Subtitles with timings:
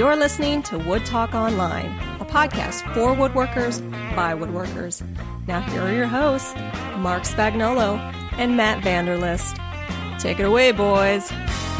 [0.00, 1.90] You're listening to Wood Talk Online,
[2.22, 3.82] a podcast for woodworkers
[4.16, 5.06] by woodworkers.
[5.46, 6.54] Now, here are your hosts,
[6.96, 7.98] Marc Spagnuolo
[8.38, 9.58] and Matt Vanderlist.
[10.18, 11.30] Take it away, boys.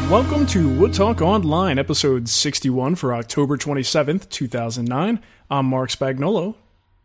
[0.07, 5.19] Welcome to Wood Talk Online, episode 61 for October 27th, 2009.
[5.49, 6.53] I'm Marc Spagnuolo.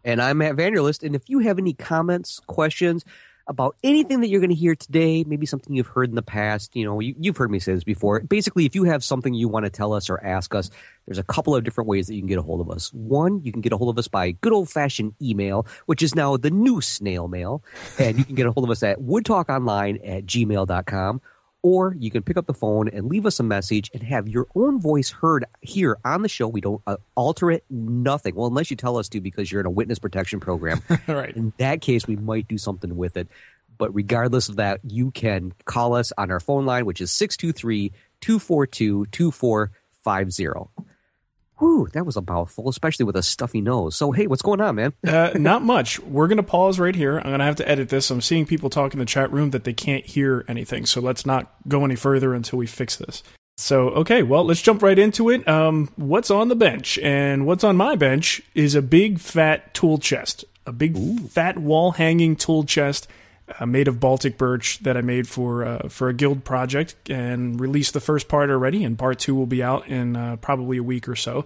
[0.05, 1.03] And I'm Matt Vanderlist.
[1.03, 3.07] And if you have any comments, questions
[3.49, 6.75] about anything that you're going to hear today, maybe something you've heard in the past,
[6.75, 8.21] you know, you, have heard me say this before.
[8.21, 10.71] Basically, if you have something you want to tell us or ask us,
[11.07, 12.93] there's a couple of different ways that you can get a hold of us.
[12.93, 16.15] One, you can get a hold of us by good old fashioned email, which is
[16.15, 17.63] now the new snail mail.
[17.99, 21.21] And you can get a hold of us at woodtalkonline at gmail.com
[21.67, 24.47] or you can pick up the phone and leave us a message and have your
[24.55, 26.47] own voice heard here on the show.
[26.47, 28.37] We don't uh, alter it, nothing.
[28.37, 30.81] Well, unless you tell us to because you're in a witness protection program.
[31.09, 31.35] right.
[31.35, 33.27] In that case, we might do something with it.
[33.79, 37.91] But regardless of that, you can call us on our phone line, which is 623
[38.21, 40.87] 242 2450.
[41.59, 43.97] Whew, that was a mouthful, especially with a stuffy nose.
[43.97, 44.93] So, hey, what's going on, man?
[45.07, 45.99] uh, not much.
[46.01, 47.17] We're going to pause right here.
[47.17, 48.11] I'm going to have to edit this.
[48.11, 50.85] I'm seeing people talk in the chat room that they can't hear anything.
[50.85, 53.23] So, let's not go any further until we fix this.
[53.59, 55.47] So, okay, well, let's jump right into it.
[55.49, 56.99] Um, what's on the bench?
[56.99, 61.27] And what's on my bench is a big, fat tool chest, a big, Ooh.
[61.29, 63.09] fat wall hanging tool chest.
[63.61, 67.61] Uh, made of Baltic birch that I made for uh, for a guild project and
[67.61, 70.83] released the first part already, and part two will be out in uh, probably a
[70.83, 71.45] week or so.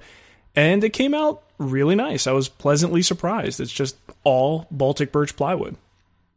[0.56, 2.26] And it came out really nice.
[2.26, 3.60] I was pleasantly surprised.
[3.60, 5.76] It's just all Baltic birch plywood.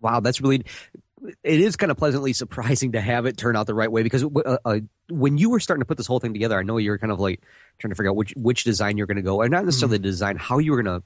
[0.01, 0.65] Wow, that's really.
[1.43, 4.25] It is kind of pleasantly surprising to have it turn out the right way because
[4.25, 6.97] uh, uh, when you were starting to put this whole thing together, I know you're
[6.97, 7.41] kind of like
[7.79, 10.03] trying to figure out which which design you're going to go, and not necessarily mm-hmm.
[10.03, 11.05] the design, how you were going to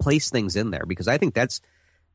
[0.00, 1.60] place things in there because I think that's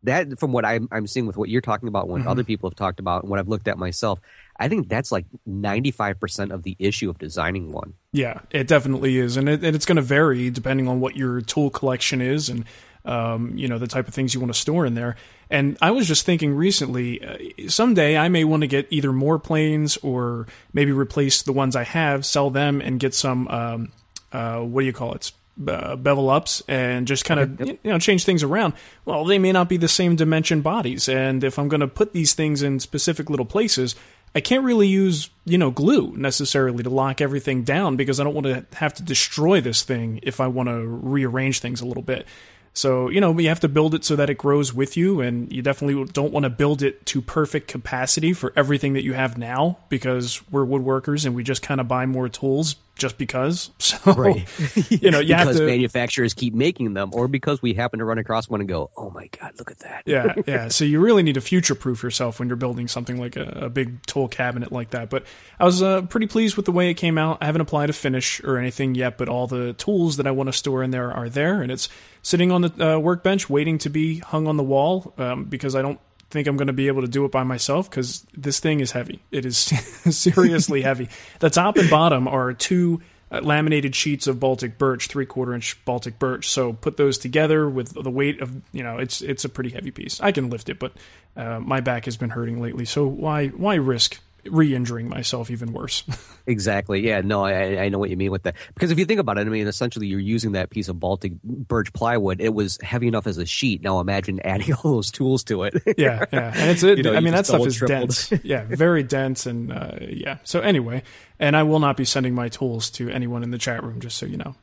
[0.03, 2.30] that from what I'm, I'm seeing with what you're talking about, what mm-hmm.
[2.30, 4.19] other people have talked about, and what I've looked at myself,
[4.58, 7.94] I think that's like 95% of the issue of designing one.
[8.12, 9.38] Yeah, it definitely is.
[9.38, 12.66] And, it, and it's going to vary depending on what your tool collection is and,
[13.06, 15.16] um, you know, the type of things you want to store in there.
[15.50, 19.40] And I was just thinking recently, uh, someday I may want to get either more
[19.40, 23.91] planes or maybe replace the ones I have, sell them, and get some, um,
[24.31, 25.31] uh, what do you call it?
[25.68, 28.73] Uh, bevel ups and just kind of you know change things around.
[29.06, 32.13] Well, they may not be the same dimension bodies, and if I'm going to put
[32.13, 33.95] these things in specific little places,
[34.35, 38.35] I can't really use you know glue necessarily to lock everything down because I don't
[38.35, 42.03] want to have to destroy this thing if I want to rearrange things a little
[42.03, 42.28] bit.
[42.77, 45.51] So, you know, you have to build it so that it grows with you, and
[45.51, 49.35] you definitely don't want to build it to perfect capacity for everything that you have
[49.35, 53.71] now because we're woodworkers and we just kind of buy more tools just because.
[53.88, 54.45] So, right.
[54.91, 58.05] you know, you because have to, manufacturers keep making them, or because we happen to
[58.05, 60.67] run across one and go, "Oh my god, look at that!" yeah, yeah.
[60.67, 63.69] So you really need to future proof yourself when you're building something like a, a
[63.69, 65.09] big tool cabinet like that.
[65.09, 65.23] But
[65.57, 67.38] I was uh, pretty pleased with the way it came out.
[67.39, 70.47] I haven't applied a finish or anything yet, but all the tools that I want
[70.47, 71.88] to store in there are there, and it's
[72.22, 75.81] sitting on the uh, workbench waiting to be hung on the wall um, because I
[75.81, 78.79] don't think I'm going to be able to do it by myself because this thing
[78.79, 79.22] is heavy.
[79.31, 79.57] It is
[80.09, 81.09] seriously heavy.
[81.39, 83.01] The top and bottom are two
[83.31, 86.50] uh, laminated sheets of Baltic birch, three quarter inch Baltic birch.
[86.50, 89.91] So put those together with the weight of you know it's it's a pretty heavy
[89.91, 90.19] piece.
[90.22, 90.94] I can lift it, but
[91.35, 92.85] uh, my back has been hurting lately.
[92.85, 96.03] So why why risk re-injuring myself even worse.
[96.48, 97.06] exactly.
[97.06, 97.22] Yeah.
[97.22, 98.56] No, I, I know what you mean with that.
[98.74, 101.34] Because if you think about it, I mean, essentially, you're using that piece of Baltic
[101.44, 102.42] birch plywood.
[102.42, 103.81] It was heavy enough as a sheet.
[103.81, 105.75] Now imagine adding all those tools to it.
[105.98, 106.53] yeah, yeah.
[106.56, 106.84] And it's.
[106.84, 108.10] It, you know, I mean, that stuff is tripled.
[108.10, 108.31] dense.
[108.44, 110.38] Yeah, very dense, and uh, yeah.
[110.44, 111.04] So anyway,
[111.40, 114.18] and I will not be sending my tools to anyone in the chat room, just
[114.18, 114.56] so you know.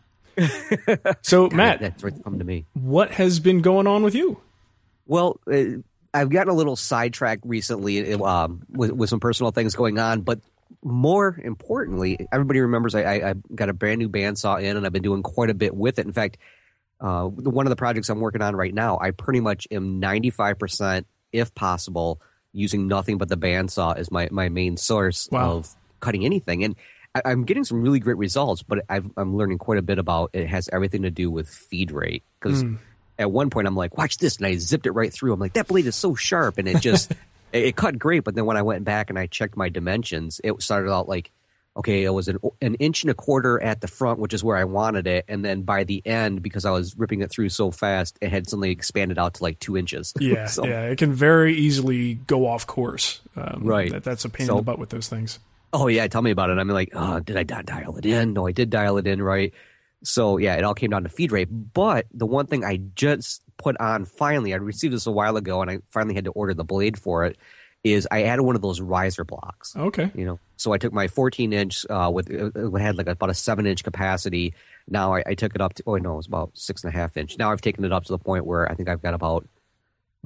[1.22, 2.14] so God, Matt, that's right.
[2.24, 2.66] Come to me.
[2.72, 4.40] What has been going on with you?
[5.06, 5.40] Well.
[6.14, 10.38] I've gotten a little sidetracked recently um, with, with some personal things going on, but
[10.82, 14.92] more importantly, everybody remembers I, I, I, got a brand new bandsaw in, and I've
[14.92, 16.06] been doing quite a bit with it.
[16.06, 16.38] In fact,
[17.00, 21.04] uh, one of the projects I'm working on right now, I pretty much am 95%,
[21.32, 22.20] if possible,
[22.52, 25.56] using nothing but the bandsaw as my, my main source wow.
[25.56, 26.62] of cutting anything.
[26.62, 26.76] And
[27.12, 30.30] I, am getting some really great results, but i am learning quite a bit about
[30.32, 32.62] it has everything to do with feed rate because.
[32.62, 32.78] Mm
[33.18, 35.32] at one point I'm like, watch this, and I zipped it right through.
[35.32, 37.10] I'm like, that blade is so sharp, and it just
[37.52, 38.24] it, it cut great.
[38.24, 41.30] But then when I went back and I checked my dimensions, it started out like
[41.76, 44.56] okay, it was an, an inch and a quarter at the front, which is where
[44.56, 45.24] I wanted it.
[45.26, 48.48] And then by the end, because I was ripping it through so fast, it had
[48.48, 50.14] suddenly expanded out to like two inches.
[50.20, 53.20] Yeah, So- yeah, it can very easily go off course.
[53.34, 53.90] Um, Right.
[53.90, 55.40] That, that's a pain in the butt with those things.
[55.72, 56.58] Oh yeah, tell me about it.
[56.58, 58.34] I'm like, oh, did I dial it in?
[58.34, 59.52] No, I did dial it in right.
[60.04, 61.48] So yeah, it all came down to feed rate.
[61.50, 65.62] But the one thing I just put on finally, I received this a while ago,
[65.62, 67.36] and I finally had to order the blade for it.
[67.82, 69.76] Is I added one of those riser blocks.
[69.76, 70.10] Okay.
[70.14, 73.34] You know, so I took my 14 inch uh, with it had like about a
[73.34, 74.54] seven inch capacity.
[74.88, 76.96] Now I, I took it up to oh no, it was about six and a
[76.96, 77.36] half inch.
[77.36, 79.46] Now I've taken it up to the point where I think I've got about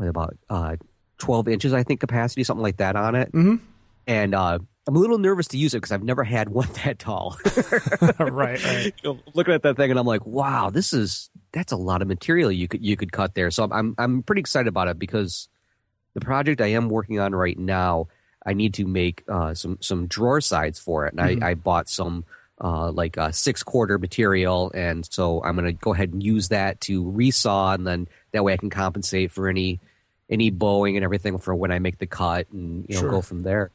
[0.01, 0.77] about uh,
[1.19, 3.33] 12 inches, I think capacity, something like that on it.
[3.33, 3.59] Mhm.
[4.07, 6.99] And uh, I'm a little nervous to use it because I've never had one that
[6.99, 7.37] tall.
[8.19, 8.95] right, right.
[9.03, 12.01] You know, looking at that thing and I'm like, wow, this is that's a lot
[12.01, 13.51] of material you could you could cut there.
[13.51, 15.49] So I'm I'm, pretty excited about it because
[16.15, 18.09] the project I am working on right now,
[18.47, 21.91] I need to make uh, some some drawer sides for it, and I, I bought
[21.91, 22.25] some
[22.61, 26.49] uh, like uh, six quarter material, and so I'm going to go ahead and use
[26.49, 29.81] that to resaw, and then that way I can compensate for any
[30.31, 33.11] any bowing and everything for when I make the cut, and you know Sure.
[33.11, 33.71] go from there.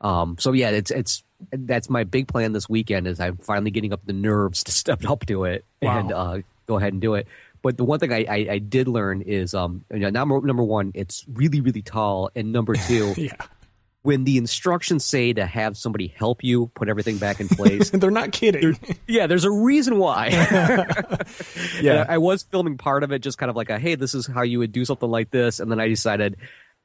[0.00, 1.22] Um, so yeah, it's it's
[1.52, 5.08] that's my big plan this weekend is I'm finally getting up the nerves to step
[5.08, 5.98] up to it Wow.
[5.98, 7.26] and uh, go ahead and do it.
[7.62, 10.62] But the one thing I, I, I did learn is um you know, number number
[10.62, 13.34] one, it's really really tall, and number two, Yeah.
[14.02, 18.12] when the instructions say to have somebody help you put everything back in place, They're
[18.12, 18.78] not kidding.
[19.08, 20.28] yeah, there's a reason why.
[21.82, 22.04] yeah.
[22.08, 24.26] I, I was filming part of it, just kind of like a hey, this is
[24.26, 26.36] how you would do something like this, and then I decided.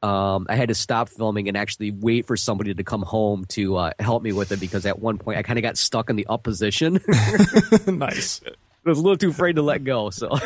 [0.03, 3.77] Um, I had to stop filming and actually wait for somebody to come home to
[3.77, 6.17] uh, help me with it because at one point I kind of got stuck in
[6.17, 7.00] the up position.
[7.88, 8.41] nice.
[8.85, 10.09] I was a little too afraid to let go.
[10.09, 10.38] So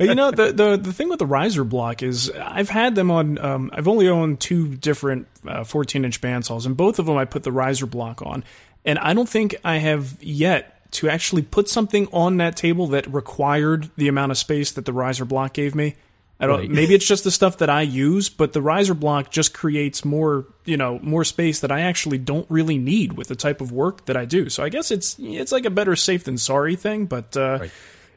[0.00, 3.38] you know the, the the thing with the riser block is I've had them on.
[3.38, 7.24] Um, I've only owned two different uh, 14 inch bandsaws, and both of them I
[7.24, 8.42] put the riser block on,
[8.84, 13.06] and I don't think I have yet to actually put something on that table that
[13.12, 15.94] required the amount of space that the riser block gave me.
[16.40, 16.60] I don't.
[16.60, 16.70] Right.
[16.70, 20.46] Maybe it's just the stuff that I use, but the riser block just creates more,
[20.64, 24.06] you know, more space that I actually don't really need with the type of work
[24.06, 24.48] that I do.
[24.48, 27.36] So I guess it's it's like a better safe than sorry thing, but.
[27.36, 27.70] Uh, Right.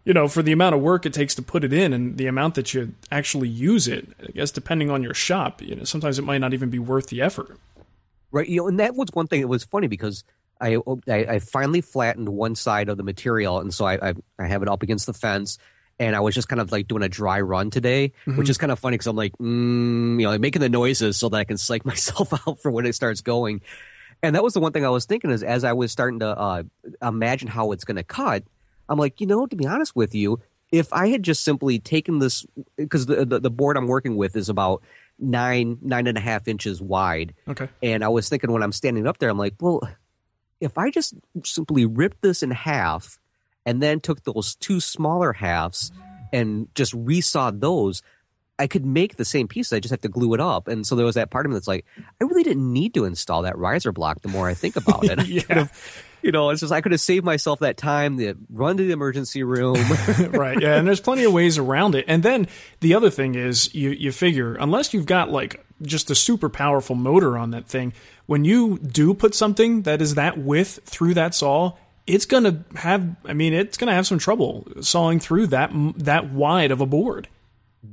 [0.04, 2.26] you know, for the amount of work it takes to put it in and the
[2.26, 6.18] amount that you actually use it, I guess depending on your shop, you know, sometimes
[6.18, 7.58] it might not even be worth the effort.
[8.32, 10.24] Right, you know, and that was one thing that was funny because
[10.60, 10.78] I
[11.08, 14.62] I, I finally flattened one side of the material, and so I, I I have
[14.64, 15.58] it up against the fence,
[16.02, 18.72] and I was just kind of like doing a dry run today, which is kind
[18.72, 21.44] of funny because I'm like, mm, you know, like making the noises so that I
[21.44, 23.62] can psych myself out for when it starts going,
[24.24, 26.28] and that was the one thing I was thinking is as I was starting to
[26.28, 26.64] uh,
[27.04, 28.44] imagine how it's going to cut,
[28.90, 30.40] I'm like, you know, to be honest with you,
[30.72, 34.36] if I had just simply taken this because the, the the board I'm working with
[34.36, 34.82] is about
[35.20, 37.36] nine nine and a half inches wide.
[37.48, 37.70] Okay.
[37.84, 39.88] And I was thinking when I'm standing up there, I'm like, well,
[40.60, 41.14] if I just
[41.44, 43.20] simply ripped this in half
[43.66, 45.92] and then took those two smaller halves
[46.34, 48.02] and just resawed those,
[48.62, 49.74] I could make the same pieces.
[49.74, 50.68] I just have to glue it up.
[50.68, 53.06] And so there was that part of me that's like, I really didn't need to
[53.06, 55.28] install that riser block the more I think about it.
[55.28, 55.68] Yeah.
[56.22, 58.92] you know, it's just I could have saved myself that time to run to the
[58.92, 59.78] emergency room.
[60.30, 60.62] right.
[60.62, 60.76] Yeah.
[60.76, 62.06] And there's plenty of ways around it.
[62.08, 62.48] And then
[62.82, 66.96] the other thing is you, you figure, unless you've got like just a super powerful
[66.96, 67.94] motor on that thing,
[68.28, 71.74] when you do put something that is that width through that saw,
[72.08, 75.72] it's going to have, I mean, it's going to have some trouble sawing through that,
[75.98, 77.28] that wide of a board.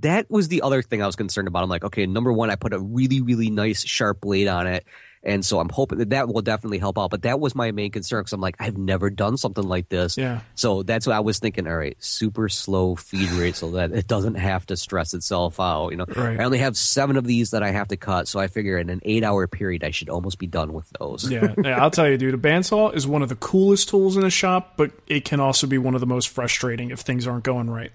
[0.01, 1.63] That was the other thing I was concerned about.
[1.63, 4.85] I'm like, okay, number one, I put a really, really nice sharp blade on it.
[5.25, 7.11] And so I'm hoping that that will definitely help out.
[7.11, 10.17] But that was my main concern because I'm like, I've never done something like this.
[10.17, 10.41] Yeah.
[10.55, 11.67] So that's what I was thinking.
[11.67, 15.91] All right, super slow feed rate so that it doesn't have to stress itself out.
[15.91, 16.41] You know, Right.
[16.41, 18.29] I only have seven of these that I have to cut.
[18.29, 21.29] So I figure in an eight hour period, I should almost be done with those.
[21.29, 22.35] Yeah, yeah, I'll tell you, dude.
[22.35, 25.67] A bandsaw is one of the coolest tools in a shop, but it can also
[25.67, 27.91] be one of the most frustrating if things aren't going right.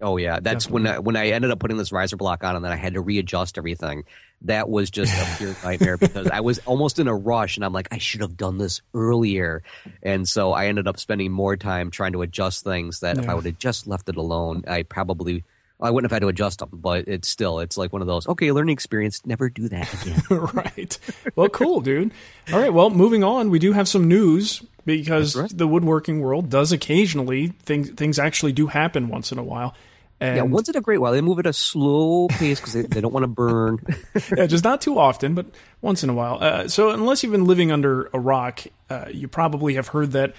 [0.00, 2.64] Oh yeah, that's when I, when I ended up putting this riser block on, and
[2.64, 4.04] then I had to readjust everything.
[4.42, 7.72] That was just a pure nightmare because I was almost in a rush, and I'm
[7.72, 9.62] like, I should have done this earlier.
[10.02, 13.34] And so I ended up spending more time trying to adjust things that if I
[13.34, 15.44] would have just left it alone, I probably
[15.78, 16.70] I wouldn't have had to adjust them.
[16.72, 19.24] But it's still it's like one of those okay, learning experience.
[19.26, 20.22] Never do that again.
[20.54, 20.98] right.
[21.36, 22.12] Well, cool, dude.
[22.52, 22.72] All right.
[22.72, 25.50] Well, moving on, we do have some news because right.
[25.54, 29.74] the woodworking world does occasionally things things actually do happen once in a while.
[30.20, 32.82] And yeah, once in a great while they move at a slow pace because they,
[32.82, 33.78] they don't want to burn.
[34.36, 35.46] yeah, just not too often, but
[35.80, 36.36] once in a while.
[36.40, 40.34] Uh, so, unless you've been living under a rock, uh, you probably have heard that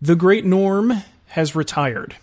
[0.00, 0.94] the Great Norm
[1.26, 2.16] has retired.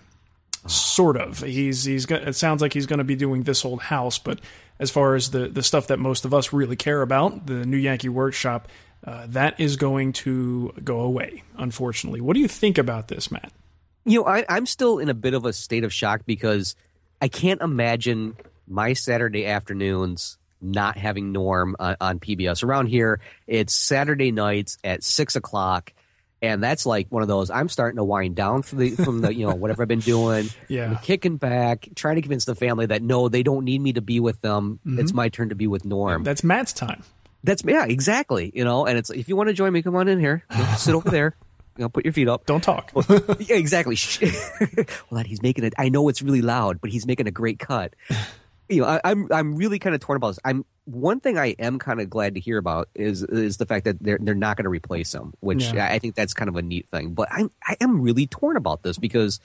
[0.67, 1.39] sort of.
[1.39, 4.39] He's he's it sounds like he's going to be doing this old house, but
[4.79, 7.77] as far as the the stuff that most of us really care about, the new
[7.77, 8.67] Yankee Workshop,
[9.05, 11.43] uh, that is going to go away.
[11.57, 13.51] Unfortunately, what do you think about this, Matt?
[14.05, 16.75] You know, I, I'm still in a bit of a state of shock because
[17.21, 18.35] I can't imagine
[18.67, 22.63] my Saturday afternoons not having Norm uh, on, on PBS.
[22.63, 25.93] Around here, it's Saturday nights at six o'clock,
[26.41, 27.49] and that's like one of those.
[27.49, 30.49] I'm starting to wind down from the from the you know whatever I've been doing.
[30.67, 30.89] Yeah.
[30.91, 34.01] I'm kicking back, trying to convince the family that no, they don't need me to
[34.01, 34.79] be with them.
[34.85, 34.99] Mm-hmm.
[34.99, 36.23] It's my turn to be with Norm.
[36.23, 37.03] That's Matt's time.
[37.43, 38.51] That's yeah, exactly.
[38.55, 40.43] You know, and it's if you want to join me, come on in here.
[40.77, 41.35] Sit over there.
[41.77, 42.45] You know, put your feet up.
[42.45, 42.91] Don't talk.
[43.39, 43.97] yeah, exactly.
[45.09, 45.73] Well, he's making it.
[45.77, 47.93] I know it's really loud, but he's making a great cut.
[48.67, 50.39] You know, I, I'm I'm really kind of torn about this.
[50.43, 53.85] I'm one thing I am kind of glad to hear about is is the fact
[53.85, 55.85] that they're they're not going to replace him, which Yeah.
[55.87, 57.13] I think that's kind of a neat thing.
[57.13, 59.39] But I'm I am really torn about this because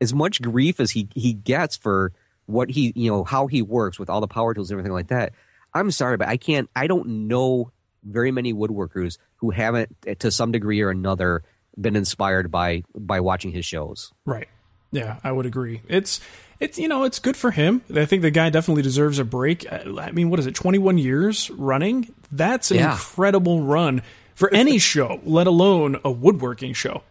[0.00, 2.12] as much grief as he he gets for
[2.46, 5.08] what he you know how he works with all the power tools and everything like
[5.08, 5.32] that.
[5.72, 6.68] I'm sorry, but I can't.
[6.74, 7.70] I don't know
[8.02, 11.44] very many woodworkers who haven't, to some degree or another,
[11.80, 14.12] been inspired by by watching his shows.
[14.24, 14.48] Right.
[14.92, 15.82] Yeah, I would agree.
[15.88, 16.20] It's
[16.60, 17.82] it's you know it's good for him.
[17.94, 19.70] I think the guy definitely deserves a break.
[19.70, 20.54] Uh, I mean, what is it?
[20.54, 22.14] Twenty one years running.
[22.32, 22.92] That's an Yeah.
[22.92, 24.02] incredible run
[24.34, 27.02] for any show, let alone a woodworking show.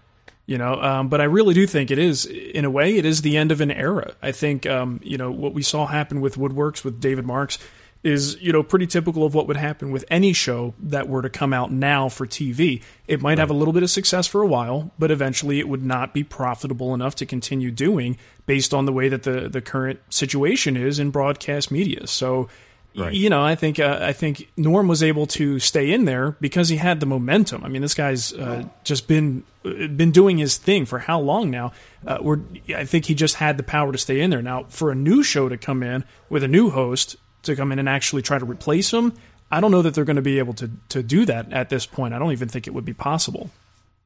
[0.47, 3.23] You know, um, but I really do think it is, in a way, it is
[3.23, 4.13] the end of an era.
[4.21, 7.57] I think, um, you know, what we saw happen with Woodworks with David Marks
[8.05, 11.29] is, you know, pretty typical of what would happen with any show that were to
[11.29, 12.83] come out now for TV.
[13.07, 15.83] It might have a little bit of success for a while, but eventually it would
[15.83, 19.99] not be profitable enough to continue doing based on the way that the, the current
[20.09, 22.05] situation is in broadcast media.
[22.05, 22.47] So,
[22.95, 26.37] y- you know, I think uh, I think Norm was able to stay in there
[26.39, 27.63] because he had the momentum.
[27.63, 31.49] I mean, this guy's uh, just been uh, been doing his thing for how long
[31.49, 31.71] now?
[32.05, 34.43] Uh, we're, I think he just had the power to stay in there.
[34.43, 37.15] Now, for a new show to come in with a new host
[37.45, 39.13] to come in and actually try to replace him,
[39.51, 41.85] I don't know that they're going to be able to to do that at this
[41.85, 42.13] point.
[42.13, 43.49] I don't even think it would be possible.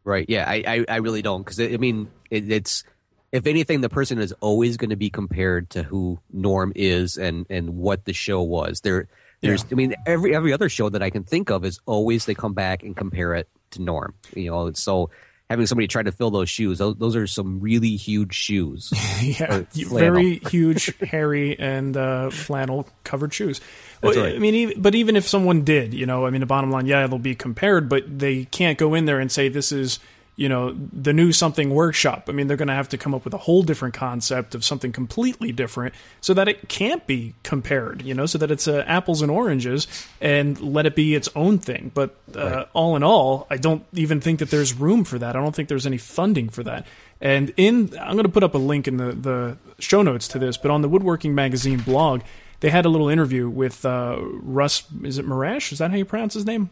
[0.03, 0.25] Right?
[0.29, 2.83] Yeah, I I, I really don't because I mean it, it's
[3.31, 7.45] if anything, the person is always going to be compared to who Norm is and
[7.49, 8.81] and what the show was.
[8.81, 9.07] There,
[9.41, 12.33] there's I mean every every other show that I can think of is always they
[12.33, 14.15] come back and compare it to Norm.
[14.33, 15.11] You know, so
[15.49, 18.93] having somebody try to fill those shoes, those, those are some really huge shoes.
[19.21, 23.59] Yeah, very huge, hairy, and uh, flannel covered shoes.
[24.01, 24.35] Well, right.
[24.35, 26.85] I mean, even, but even if someone did, you know, I mean, the bottom line,
[26.85, 29.99] yeah, they'll be compared, but they can't go in there and say this is,
[30.39, 32.29] you know, the new something workshop.
[32.29, 34.63] I mean, they're going to have to come up with a whole different concept of
[34.63, 38.85] something completely different so that it can't be compared, you know, so that it's uh,
[38.87, 39.85] apples and oranges
[40.21, 41.91] and let it be its own thing.
[41.93, 45.35] But uh, all in all, I don't even think that there's room for that.
[45.35, 46.87] I don't think there's any funding for that.
[47.19, 50.39] And in, I'm going to put up a link in the, the show notes to
[50.39, 52.21] this, but on the Woodworking Magazine blog,
[52.61, 54.83] they had a little interview with uh, Russ.
[55.03, 55.73] Is it Morash?
[55.73, 56.69] Is that how you pronounce his name?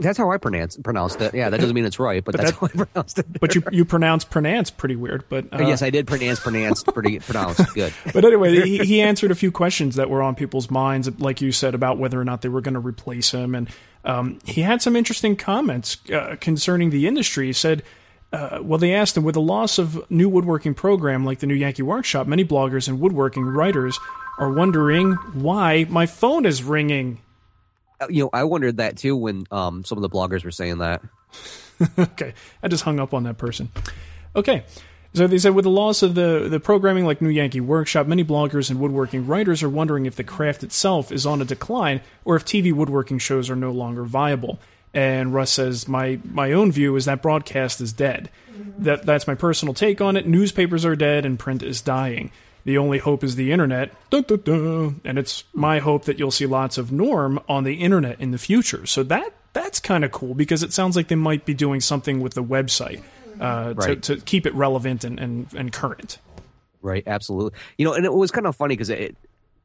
[0.00, 1.34] That's how I pronounce pronounced it.
[1.34, 3.40] Yeah, that doesn't mean it's right, but, that's that- how I pronounced it.
[3.40, 5.24] But you you pronounce pronounce pretty weird.
[5.28, 7.92] But uh, yes, I did pronounce pronounced pretty pronounced good.
[8.12, 11.52] but anyway, he, he answered a few questions that were on people's minds, like you
[11.52, 13.54] said, about whether or not they were going to replace him.
[13.54, 13.68] And
[14.04, 17.46] um, he had some interesting comments uh, concerning the industry.
[17.46, 17.82] He said,
[18.32, 21.54] uh, well, they asked him, with the loss of new woodworking program like the new
[21.54, 23.98] Yankee Workshop, many bloggers and woodworking writers
[24.38, 27.20] are wondering why my phone is ringing.
[28.00, 30.78] Uh, You know, I wondered that too when um, some of the bloggers were saying
[30.78, 31.02] that.
[31.98, 33.70] okay, I just hung up on that person.
[34.34, 34.64] Okay.
[35.12, 38.22] So they said with the loss of the, the programming like New Yankee Workshop, many
[38.24, 42.36] bloggers and woodworking writers are wondering if the craft itself is on a decline or
[42.36, 44.60] if TV woodworking shows are no longer viable.
[44.94, 48.30] And Russ says, my, my own view is that broadcast is dead.
[48.78, 50.28] That, that's my personal take on it.
[50.28, 52.30] Newspapers are dead and print is dying.
[52.64, 53.92] The only hope is the internet.
[54.10, 55.00] Dun, dun, dun.
[55.04, 58.38] And it's my hope that you'll see lots of Norm on the internet in the
[58.38, 58.86] future.
[58.86, 62.20] So that that's kind of cool because it sounds like they might be doing something
[62.20, 63.02] with the website
[63.40, 64.00] uh, Right.
[64.02, 66.18] to, to keep it relevant and, and, and current.
[66.82, 67.58] Right, absolutely.
[67.76, 69.16] You know, and it was kind of funny because it,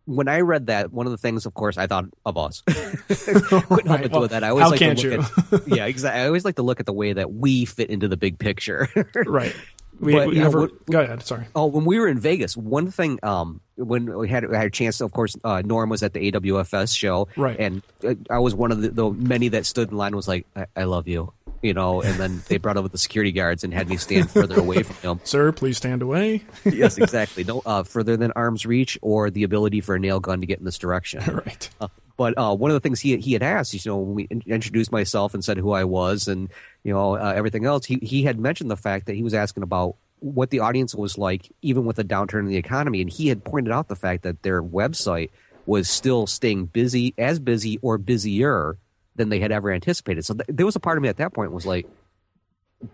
[0.06, 2.62] when I read that, one of the things, of course, I thought of us.
[3.10, 4.44] Couldn't Right, well, that.
[4.44, 6.22] I always how like to look At, yeah, exactly.
[6.22, 8.88] I always like to look at the way that we fit into the big picture.
[9.25, 9.56] Right.
[10.00, 11.24] We, But, we you know, ever, what- go ahead.
[11.24, 11.46] Sorry.
[11.56, 14.70] Oh, when we were in Vegas, one thing, um, when we had, we had a
[14.70, 17.58] chance, of course, uh, Norm was at the AWFS show, Right.
[17.60, 20.28] And uh, I was one of the, the many that stood in line and was
[20.28, 21.32] like, I, "I love you,"
[21.65, 22.01] you know.
[22.01, 24.95] And then they brought over the security guards and had me stand further away from
[24.98, 25.19] him.
[25.25, 26.43] Sir, please stand away.
[26.65, 27.43] yes, exactly.
[27.43, 30.60] No, uh, further than arm's reach or the ability for a nail gun to get
[30.60, 31.24] in this direction.
[31.45, 31.69] right.
[31.81, 34.41] Uh, but uh, one of the things he he had asked, you know, when we
[34.45, 36.50] introduced myself and said who I was and
[36.84, 39.63] you know uh, everything else, he he had mentioned the fact that he was asking
[39.63, 43.01] about what the audience was like, even with a downturn in the economy.
[43.01, 45.29] And he had pointed out the fact that their website
[45.65, 48.77] was still staying busy, as busy or busier
[49.15, 50.25] than they had ever anticipated.
[50.25, 51.86] So th- there was a part of me at that point was like,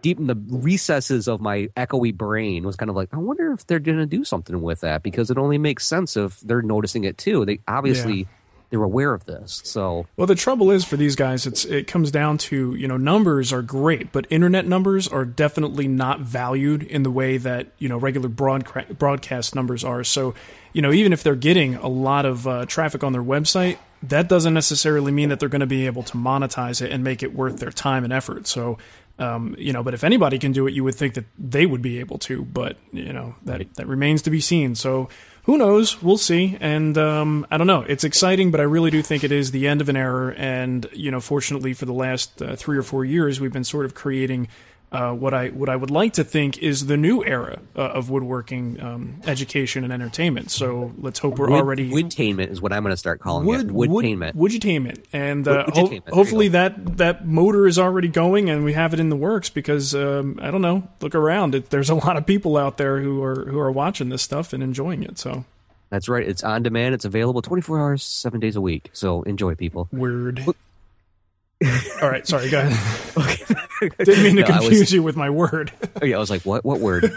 [0.01, 3.65] deep in the recesses of my echoey brain was kind of like, I wonder if
[3.67, 7.03] they're going to do something with that because it only makes sense if they're noticing
[7.03, 7.45] it too.
[7.45, 8.25] They obviously Yeah.
[8.69, 9.59] they're aware of this.
[9.65, 12.95] So Well, the trouble is for these guys, it's it comes down to you know
[12.95, 17.89] numbers are great, but internet numbers are definitely not valued in the way that you
[17.89, 20.03] know regular broadcast broadcast numbers are.
[20.05, 20.35] So,
[20.73, 24.27] you know, even if they're getting a lot of uh, traffic on their website, that
[24.27, 27.33] doesn't necessarily mean that they're going to be able to monetize it and make it
[27.33, 28.47] worth their time and effort.
[28.47, 28.77] So.
[29.19, 31.83] Um, you know, but if anybody can do it, you would think that they would
[31.83, 32.43] be able to.
[32.43, 34.73] But you know, that that remains to be seen.
[34.73, 35.09] So
[35.43, 36.01] who knows?
[36.01, 36.57] We'll see.
[36.59, 37.81] And um, I don't know.
[37.81, 40.33] It's exciting, but I really do think it is the end of an era.
[40.37, 43.85] And you know, fortunately for the last uh, three or four years, we've been sort
[43.85, 44.47] of creating
[44.91, 48.09] uh, what I what I would like to think is the new era uh, of
[48.09, 50.51] woodworking um, education and entertainment.
[50.51, 53.67] So let's hope we're wood, already woodtainment is what I'm going to start calling wood
[53.67, 53.71] it.
[53.71, 54.33] wood Woodtainment.
[55.13, 58.73] and uh, ho- woodutainment, there you hopefully that that motor is already going and we
[58.73, 60.87] have it in the works because um, I don't know.
[60.99, 64.09] Look around, it, there's a lot of people out there who are who are watching
[64.09, 65.17] this stuff and enjoying it.
[65.17, 65.45] So
[65.89, 66.27] That's right.
[66.27, 66.95] It's on demand.
[66.95, 68.89] It's available 24 hours, seven days a week.
[68.91, 69.87] So enjoy, people.
[69.91, 70.43] weird.
[72.01, 72.77] All right, sorry, go ahead.
[73.97, 75.71] Didn't mean to No, I was- confuse you with my word.
[76.01, 76.63] Oh, yeah, I was like, what?
[76.63, 77.11] What word?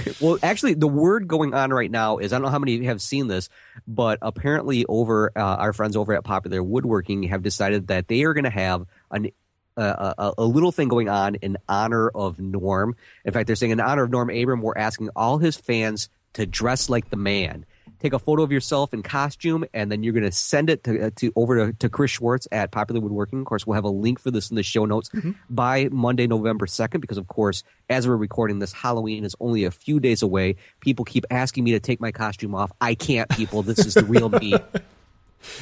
[0.20, 3.00] well, actually, the word going on right now is I don't know how many have
[3.02, 3.48] seen this,
[3.86, 8.34] but apparently, over uh, our friends over at Popular Woodworking have decided that they are
[8.34, 9.30] going to have an
[9.76, 12.96] uh, a, a little thing going on in honor of Norm.
[13.26, 16.46] In fact, they're saying in honor of Norm Abram, we're asking all his fans to
[16.46, 17.66] dress like the man.
[18.00, 21.06] Take a photo of yourself in costume, and then you're going to send it to,
[21.06, 23.40] uh, to over to, to Chris Schwarz at Popular Woodworking.
[23.40, 25.10] Of course, we'll have a link for this in the show notes
[25.48, 29.70] by Monday, November second, because of course, as we're recording this, Halloween is only a
[29.70, 30.56] few days away.
[30.80, 32.70] People keep asking me to take my costume off.
[32.80, 33.62] I can't, people.
[33.62, 34.54] This is the real me.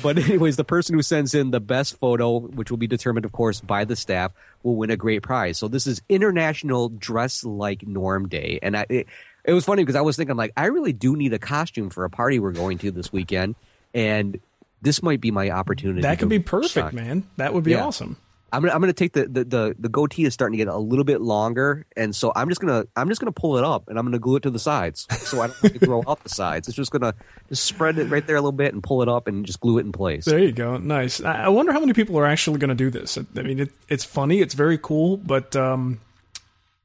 [0.03, 3.33] But anyways, the person who sends in the best photo, which will be determined, of
[3.33, 5.59] course, by the staff, will win a great prize.
[5.59, 9.07] So this is International Dress Like Norm Day, and I, it,
[9.45, 12.05] it was funny because I was thinking, like, I really do need a costume for
[12.05, 13.55] a party we're going to this weekend,
[13.93, 14.39] and
[14.83, 16.03] this might be my opportunity.
[16.03, 16.93] That could be perfect, shop.
[16.93, 17.25] man.
[17.37, 17.85] That would be Yeah.
[17.85, 18.17] awesome.
[18.53, 20.79] I'm gonna I'm gonna take the, the the the goatee is starting to get a
[20.79, 23.99] little bit longer, and so I'm just gonna I'm just gonna pull it up and
[23.99, 26.29] I'm gonna glue it to the sides, so I don't have to grow out the
[26.29, 26.69] sides.
[26.69, 27.15] It's just gonna
[27.49, 29.79] just spread it right there a little bit and pull it up and just glue
[29.79, 30.25] it in place.
[30.25, 30.77] There you go.
[30.77, 31.21] Nice.
[31.21, 33.19] I wonder how many people are actually going to do this.
[33.19, 34.41] I mean, it, it's funny.
[34.41, 35.17] It's very cool.
[35.17, 36.01] But um,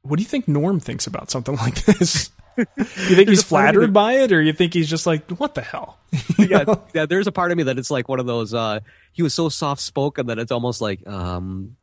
[0.02, 2.30] what do you think Norm thinks about something like this?
[2.56, 5.54] You think he's a funny- flattered by it, or you think he's just like, "What
[5.54, 5.98] the hell"?
[6.38, 7.06] yeah, yeah.
[7.06, 8.52] There's a part of me that it's like one of those.
[8.54, 8.80] Uh,
[9.12, 11.76] he was so soft spoken that it's almost like, um,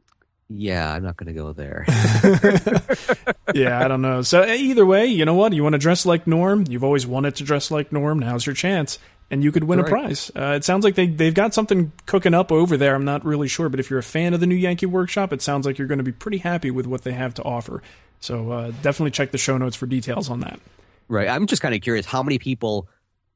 [0.49, 1.85] yeah, I'm not gonna go there.
[3.53, 4.21] yeah, I don't know.
[4.21, 5.53] So eh, either way, you know what?
[5.53, 6.65] You want to dress like Norm?
[6.69, 8.19] You've always wanted to dress like Norm.
[8.19, 8.97] Now's your chance,
[9.29, 10.31] and you could win a prize.
[10.35, 12.95] Uh, it sounds like they they've got something cooking up over there.
[12.95, 15.41] I'm not really sure, but if you're a fan of the new Yankee Workshop, it
[15.41, 17.81] sounds like you're going to be pretty happy with what they have to offer.
[18.19, 20.59] So uh, definitely check the show notes for details on that.
[21.07, 21.27] right.
[21.27, 22.89] I'm just kind of curious how many people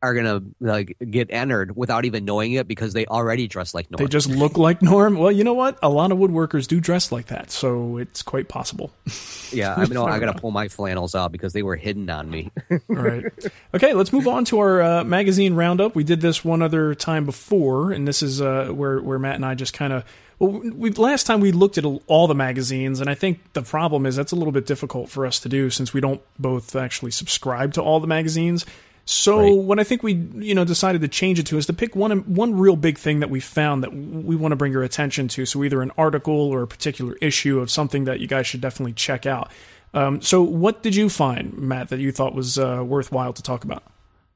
[0.03, 4.03] are gonna like get entered without even knowing it because they already dress like Norm.
[4.03, 5.15] They just look like Norm.
[5.15, 5.77] Well, you know what?
[5.83, 8.91] A lot of woodworkers do dress like that, so it's quite possible.
[9.51, 12.51] yeah, I mean, I gotta pull my flannels out because they were hidden on me.
[12.71, 13.25] All right.
[13.73, 15.95] Okay, let's move on to our uh, magazine roundup.
[15.95, 19.45] We did this one other time before, and this is uh, where where Matt and
[19.45, 20.03] I just kind of.
[20.41, 24.07] Well, we last time we looked at all the magazines, and I think the problem
[24.07, 27.11] is that's a little bit difficult for us to do since we don't both actually
[27.11, 28.65] subscribe to all the magazines.
[29.05, 29.55] So Right.
[29.55, 32.11] what I think we you know decided to change it to is to pick one
[32.33, 35.45] one real big thing that we found that we want to bring your attention to.
[35.45, 38.93] So either an article or a particular issue of something that you guys should definitely
[38.93, 39.51] check out.
[39.93, 43.63] Um, so what did you find, Matt, that you thought was uh, worthwhile to talk
[43.63, 43.83] about?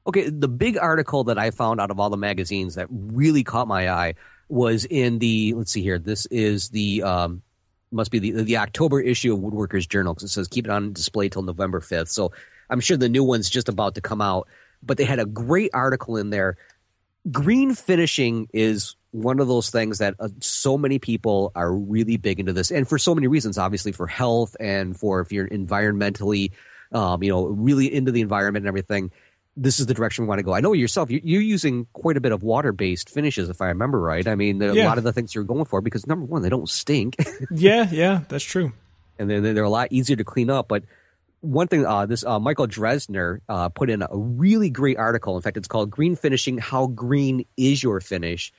[0.06, 3.66] Okay, the big article that I found out of all the magazines that really caught
[3.66, 4.14] my eye
[4.48, 5.98] was in the let's see here.
[5.98, 7.42] This is the um
[7.90, 10.92] must be the the October issue of Woodworkers Journal because it says keep it on
[10.92, 12.08] display till November 5th.
[12.08, 12.32] So
[12.70, 14.48] I'm sure the new one's just about to come out,
[14.82, 16.56] but they had a great article in there.
[17.30, 22.38] Green finishing is one of those things that uh, so many people are really big
[22.38, 26.52] into this and for so many reasons obviously for health and for if you're environmentally
[26.92, 29.10] um, you know really into the environment and everything
[29.56, 30.52] this is the direction we want to go.
[30.54, 33.68] I know yourself, you- you're using quite a bit of water based finishes, if I
[33.68, 34.26] remember right.
[34.26, 36.68] I mean, a lot of the things you're going for because number one, they don't
[36.68, 37.16] stink,
[37.50, 38.72] Yeah, yeah, that's true.
[39.18, 40.68] and then they're a lot easier to clean up.
[40.68, 40.84] But
[41.40, 45.36] one thing, uh, this uh, Michael Dresdner uh, put in a really great article.
[45.36, 48.52] In fact, it's called "Green Finishing: How Green Is Your Finish."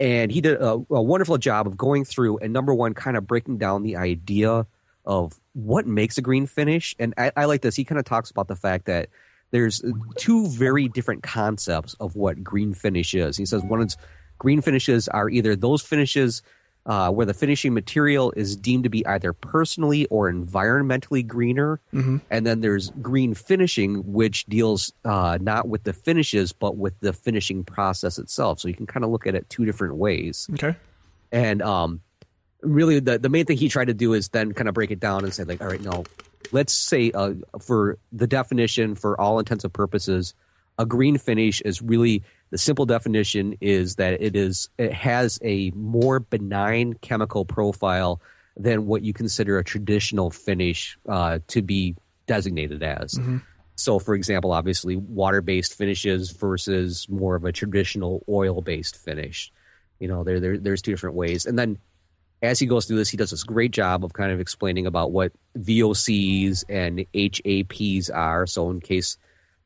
[0.00, 3.26] And he did a, a wonderful job of going through and number one, kind of
[3.26, 4.66] breaking down the idea
[5.04, 6.94] of what makes a green finish.
[7.00, 7.74] And I, I like this.
[7.74, 9.08] He kind of talks about the fact that
[9.50, 9.82] there's
[10.16, 13.36] two very different concepts of what green finish is.
[13.36, 13.96] He says one is
[14.38, 16.42] green finishes are either those finishes
[16.86, 21.80] uh, where the finishing material is deemed to be either personally or environmentally greener.
[21.92, 22.18] Mm-hmm.
[22.30, 27.12] And then there's green finishing, which deals uh, not with the finishes, but with the
[27.12, 28.60] finishing process itself.
[28.60, 30.48] So you can kind of look at it two different ways.
[30.54, 30.76] Okay.
[31.30, 32.00] And um,
[32.62, 35.00] really, the, the main thing he tried to do is then kind of break it
[35.00, 36.04] down and say, like, all right, no,
[36.52, 40.34] let's say uh, for the definition, for all intents and purposes,
[40.78, 45.70] a green finish is really the simple definition is that it is it has a
[45.72, 48.20] more benign chemical profile
[48.56, 51.94] than what you consider a traditional finish uh, to be
[52.26, 53.18] designated as.
[53.76, 59.52] So, for example, obviously, water based finishes versus more of a traditional oil based finish.
[60.00, 61.46] You know, there, there there's two different ways.
[61.46, 61.78] And then
[62.42, 65.10] as he goes through this, he does this great job of kind of explaining about
[65.10, 68.46] what VOCs and HAPs are.
[68.46, 69.16] So, in case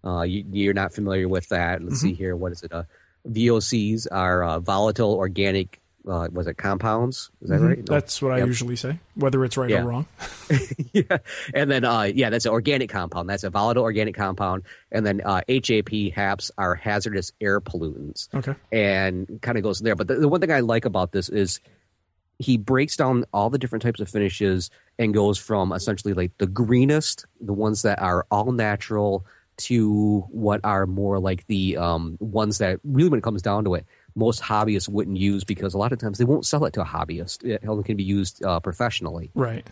[0.04, 2.35] uh, you, you're not familiar with that, let's see here.
[2.37, 2.72] What is it?
[2.72, 2.85] Uh,
[3.28, 5.78] VOCs are uh, volatile organic.
[6.08, 7.30] Uh, was it compounds?
[7.42, 7.62] Is that right?
[7.62, 7.74] No.
[7.85, 7.85] Mm-hmm.
[7.94, 9.82] That's what I usually say, whether it's right Yeah.
[9.82, 10.06] or wrong.
[10.92, 11.18] yeah,
[11.54, 13.28] and then uh, yeah, that's an organic compound.
[13.30, 14.64] That's a volatile organic compound.
[14.90, 18.28] And then uh, HAP HAPs are hazardous air pollutants.
[18.35, 18.54] Okay.
[18.72, 19.94] and kind of goes there.
[19.94, 21.61] But the, the one thing I like about this is
[22.38, 26.47] he breaks down all the different types of finishes and goes from essentially like the
[26.47, 29.25] greenest, the ones that are all natural,
[29.59, 33.75] to what are more like the um, ones that really, when it comes down to
[33.75, 36.83] it, most hobbyists wouldn't use because a lot of times they won't sell it to
[36.83, 37.45] a hobbyist.
[37.45, 39.31] It only can be used uh, professionally.
[39.35, 39.66] Right.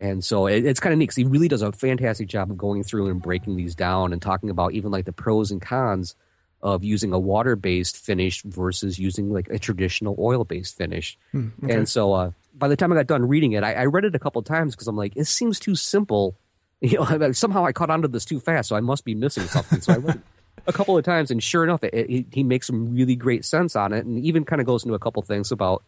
[0.00, 2.58] And so it, it's kind of neat because he really does a fantastic job of
[2.58, 6.16] going through and breaking these down and talking about even like the pros and cons
[6.62, 11.18] of using a water based finish versus using like a traditional oil based finish.
[11.34, 11.74] okay.
[11.74, 14.14] And so uh, by the time I got done reading it, I, I read it
[14.14, 16.36] a couple times because I'm like, it seems too simple.
[16.84, 19.80] You know, somehow I caught onto this too fast, so I must be missing something.
[19.80, 20.22] So I read it
[20.66, 23.76] a couple of times, and sure enough, it, it, he makes some really great sense
[23.76, 25.84] on it, and even kind of goes into a couple things about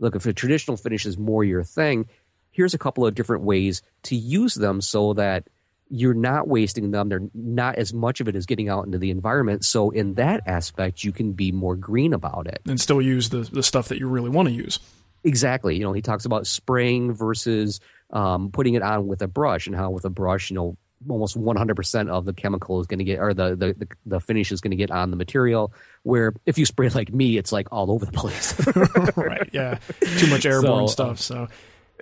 [0.00, 2.08] look if a traditional finish is more your thing
[2.54, 5.48] here's a couple of different ways to use them so that
[5.90, 9.10] you're not wasting them they're not as much of it as getting out into the
[9.10, 13.28] environment so in that aspect you can be more green about it And still use
[13.28, 14.78] the, the stuff that you really want to use.
[15.24, 19.66] exactly you know he talks about spraying versus um, putting it on with a brush
[19.66, 23.04] and how with a brush you know almost 100% of the chemical is going to
[23.04, 25.70] get or the, the, the, finish is going to get on the material
[26.02, 28.54] where if you spray like me it's like all over the place
[29.16, 29.50] right.
[29.52, 29.78] Yeah.
[30.00, 31.20] Too much airborne So, stuff.
[31.20, 31.48] So,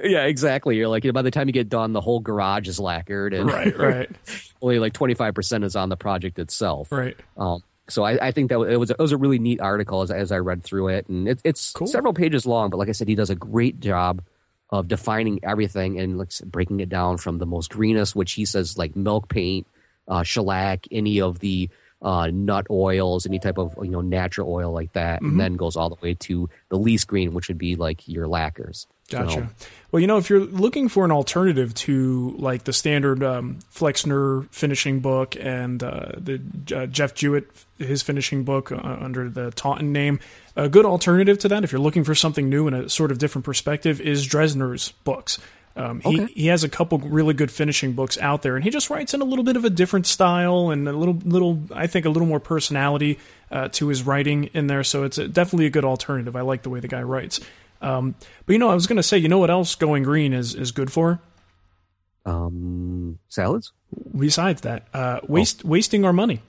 [0.03, 0.77] Yeah, exactly.
[0.77, 3.35] You're like you know, by the time you get done, the whole garage is lacquered,
[3.35, 4.11] and right, right,
[4.61, 6.91] only like 25 percent is on the project itself.
[6.93, 7.17] right.
[7.37, 10.11] Um, so I, I think that it was it was a really neat article as,
[10.11, 11.87] as I read through it, and it, it's Cool.
[11.89, 12.71] several pages long.
[12.71, 14.23] But like I said, he does a great job
[14.71, 18.79] of defining everything and like breaking it down from the most greenest, which he says
[18.79, 19.67] like milk paint,
[20.09, 21.69] uh, shellac, any of the
[22.01, 25.31] uh, nut oils, any type of you know natural oil like that, Mm-hmm.
[25.33, 28.27] and then goes all the way to the least green, which would be like your
[28.27, 28.87] lacquers.
[29.13, 29.51] Gotcha.
[29.59, 33.59] So- Well, you know, if you're looking for an alternative to like the standard um,
[33.71, 36.41] Flexner finishing book and uh, the
[36.75, 40.19] uh, Jeff Jewett his finishing book uh, under the Taunton name,
[40.57, 43.19] a good alternative to that, if you're looking for something new and a sort of
[43.19, 45.39] different perspective, is Dresdner's books.
[45.75, 46.33] Um, he Okay.
[46.35, 49.21] he has a couple really good finishing books out there, and he just writes in
[49.23, 52.29] a little bit of a different style and a little little I think a little
[52.29, 53.19] more personality
[53.51, 54.85] uh, to his writing in there.
[54.85, 56.35] So it's a, definitely a good alternative.
[56.37, 57.41] I like the way the guy writes.
[57.83, 58.15] Um,
[58.47, 60.55] but you know, I was going to say, you know what else going green is
[60.55, 61.21] is good for?
[62.25, 63.73] Um, salads.
[64.17, 66.41] Besides that, uh, waste wasting our money.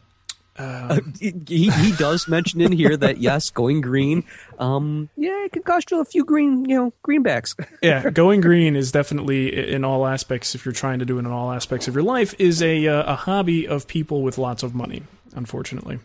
[1.19, 4.23] he, he does mention in here that yes, going green,
[4.59, 7.55] um, yeah, it can cost you a few green, you know, greenbacks.
[7.81, 10.53] yeah, going green is definitely in all aspects.
[10.53, 13.13] If you're trying to do it in all aspects of your life, is a uh,
[13.13, 15.01] a hobby of people with lots of money.
[15.35, 15.97] Unfortunately,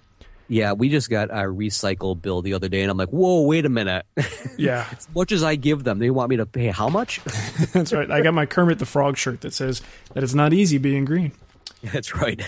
[0.48, 3.66] yeah, we just got our recycle bill the other day, and I'm like, whoa, wait
[3.66, 4.06] a minute.
[4.56, 7.20] yeah, as much as I give them, they want me to pay how much?
[7.72, 8.10] that's right.
[8.10, 9.82] I got my Kermit the Frog shirt that says
[10.14, 11.32] that it's not easy being green.
[11.92, 12.42] That's right.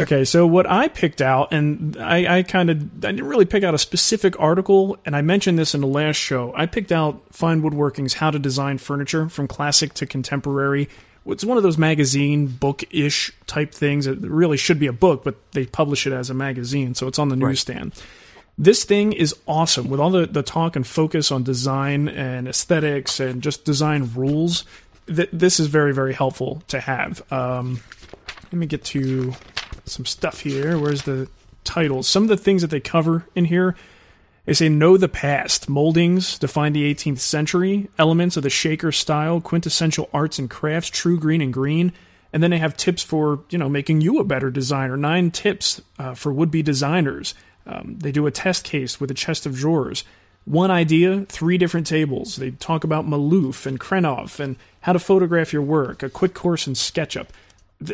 [0.00, 3.62] okay, so what I picked out, and I, I kind of I didn't really pick
[3.62, 6.52] out a specific article, and I mentioned this in the last show.
[6.56, 10.88] I picked out Fine Woodworking's How to Design Furniture from Classic to Contemporary.
[11.28, 14.06] It's one of those magazine book ish type things.
[14.06, 17.18] It really should be a book, but they publish it as a magazine, so it's
[17.18, 17.94] on the newsstand.
[18.58, 23.20] This thing is awesome with all the, the talk and focus on design and aesthetics
[23.20, 24.64] and just design rules.
[25.06, 27.22] Th- this is very, very helpful to have.
[27.30, 27.80] Um,
[28.44, 29.34] let me get to
[29.84, 30.78] some stuff here.
[30.78, 31.28] Where's the
[31.64, 32.08] titles?
[32.08, 33.76] Some of the things that they cover in here.
[34.46, 35.68] They say know the past.
[35.68, 37.88] Moldings define the 18th century.
[37.98, 41.92] Elements of the shaker style, quintessential arts and crafts, true Greene and Greene.
[42.32, 44.96] And then they have tips for you know making you a better designer.
[44.96, 47.34] Nine tips uh, for would-be designers.
[47.66, 50.04] Um, they do a test case with a chest of drawers.
[50.44, 52.36] One idea, three different tables.
[52.36, 56.04] They talk about Maloof and Krenov and how to photograph your work.
[56.04, 57.28] A quick course in SketchUp.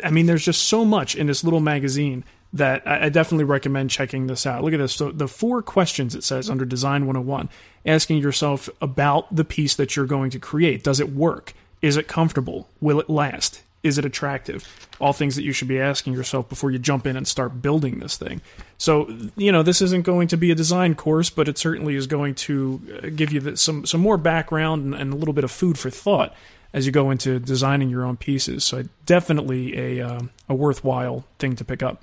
[0.03, 4.27] I mean, there's just so much in this little magazine that I definitely recommend checking
[4.27, 4.63] this out.
[4.63, 4.93] Look at this.
[4.93, 7.49] So the four questions it says under Design 101,
[7.85, 10.83] asking yourself about the piece that you're going to create.
[10.83, 11.53] Does it work?
[11.81, 12.69] Is it comfortable?
[12.79, 13.63] Will it last?
[13.81, 14.87] Is it attractive?
[15.01, 17.99] All things that you should be asking yourself before you jump in and start building
[17.99, 18.41] this thing.
[18.77, 22.07] So, you know, this isn't going to be a design course, but it certainly is
[22.07, 25.51] going to uh, give you some some more background and, and a little bit of
[25.51, 26.33] food for thought
[26.71, 28.63] as you go into designing your own pieces.
[28.63, 32.01] So, definitely a uh, a worthwhile thing to pick up.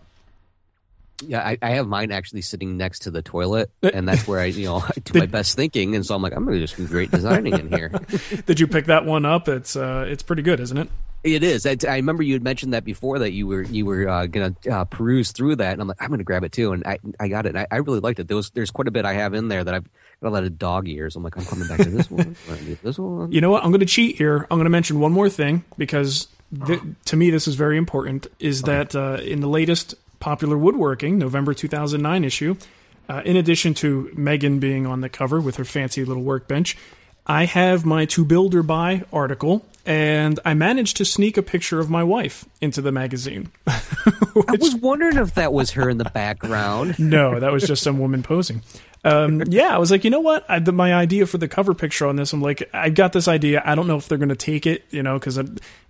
[1.26, 4.46] Yeah, I, I, have mine actually sitting next to the toilet, and that's where I,
[4.46, 5.94] you know, I do my best thinking.
[5.94, 7.88] And so I'm like, I'm going to just do some great designing in here.
[8.46, 9.48] Did you pick that one up?
[9.48, 10.88] It's uh, it's pretty good, isn't it?
[11.22, 11.66] It is.
[11.66, 14.56] I, I remember you had mentioned that before that you were you were uh, going
[14.62, 16.83] to uh, peruse through that, and I'm like, I'm going to grab it too, and
[16.87, 17.56] I I got it.
[17.56, 18.28] I, I, really liked it.
[18.28, 19.85] There was there's quite a bit I have in there that I've
[20.22, 21.16] got a lot of dog ears.
[21.16, 22.37] I'm like, I'm coming back to this one.
[22.83, 23.33] this one.
[23.33, 23.64] You know what?
[23.64, 24.46] I'm going to cheat here.
[24.50, 26.28] I'm going to mention one more thing because
[26.66, 28.26] th- to me this is very important.
[28.38, 28.72] Is okay.
[28.72, 32.56] that uh, in the latest Popular Woodworking November 2009 issue,
[33.09, 36.76] uh, in addition to Megan being on the cover with her fancy little workbench,
[37.26, 41.80] I have my To Build or Buy article and I managed to sneak a picture
[41.80, 43.50] of my wife into the magazine.
[44.35, 46.96] Which, I was wondering if that was her in the background.
[46.98, 48.62] no, that was just some woman posing.
[49.02, 50.44] Um, yeah, I was like, you know what?
[50.48, 53.28] I, the, my idea for the cover picture on this, I'm like, I got this
[53.28, 53.62] idea.
[53.64, 55.38] I don't know if they're going to take it, you know, because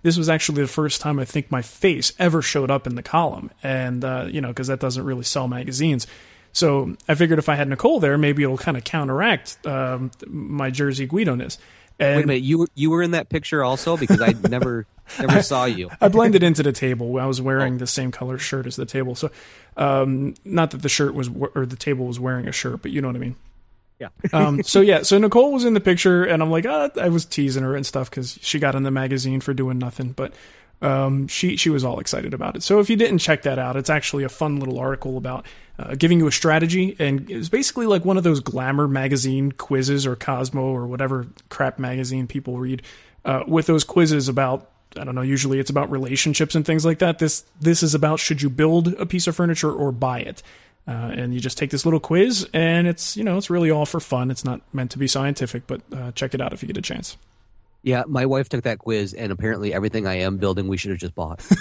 [0.01, 3.03] this was actually the first time I think my face ever showed up in the
[3.03, 6.07] column, and uh, you know, because that doesn't really sell magazines.
[6.53, 10.69] So I figured if I had Nicole there, maybe it'll kind of counteract um, my
[10.69, 11.57] Jersey Guido ness.
[12.01, 14.87] And Wait a minute, you you were in that picture also because I never
[15.19, 15.91] never saw you.
[16.01, 17.19] I blended into the table.
[17.19, 17.77] I was wearing oh.
[17.77, 19.29] the same color shirt as the table, so
[19.77, 23.01] um, not that the shirt was or the table was wearing a shirt, but you
[23.01, 23.35] know what I mean.
[23.99, 24.09] Yeah.
[24.33, 27.23] um, so yeah, so Nicole was in the picture, and I'm like, oh, I was
[27.23, 30.33] teasing her and stuff because she got in the magazine for doing nothing, but
[30.81, 32.63] um, she she was all excited about it.
[32.63, 35.45] So if you didn't check that out, it's actually a fun little article about
[35.77, 40.07] uh, giving you a strategy, and it's basically like one of those glamour magazine quizzes
[40.07, 42.81] or Cosmo or whatever crap magazine people read
[43.25, 44.69] uh, with those quizzes about.
[44.97, 45.21] I don't know.
[45.21, 47.19] Usually, it's about relationships and things like that.
[47.19, 50.43] This this is about should you build a piece of furniture or buy it.
[50.87, 53.85] Uh, and you just take this little quiz, and it's you know it's really all
[53.85, 54.31] for fun.
[54.31, 56.81] It's not meant to be scientific, but uh, check it out if you get a
[56.81, 57.17] chance.
[57.83, 60.99] Yeah, my wife took that quiz, and apparently everything I am building, we should have
[60.99, 61.41] just bought.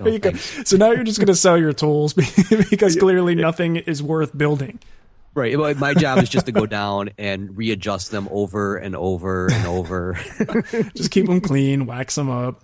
[0.00, 2.14] So, you so now you're just going to sell your tools
[2.70, 4.78] because clearly nothing is worth building.
[5.34, 5.56] Right.
[5.76, 10.18] My job is just to go down and readjust them over and over and over.
[10.94, 12.62] just keep them clean, wax them up.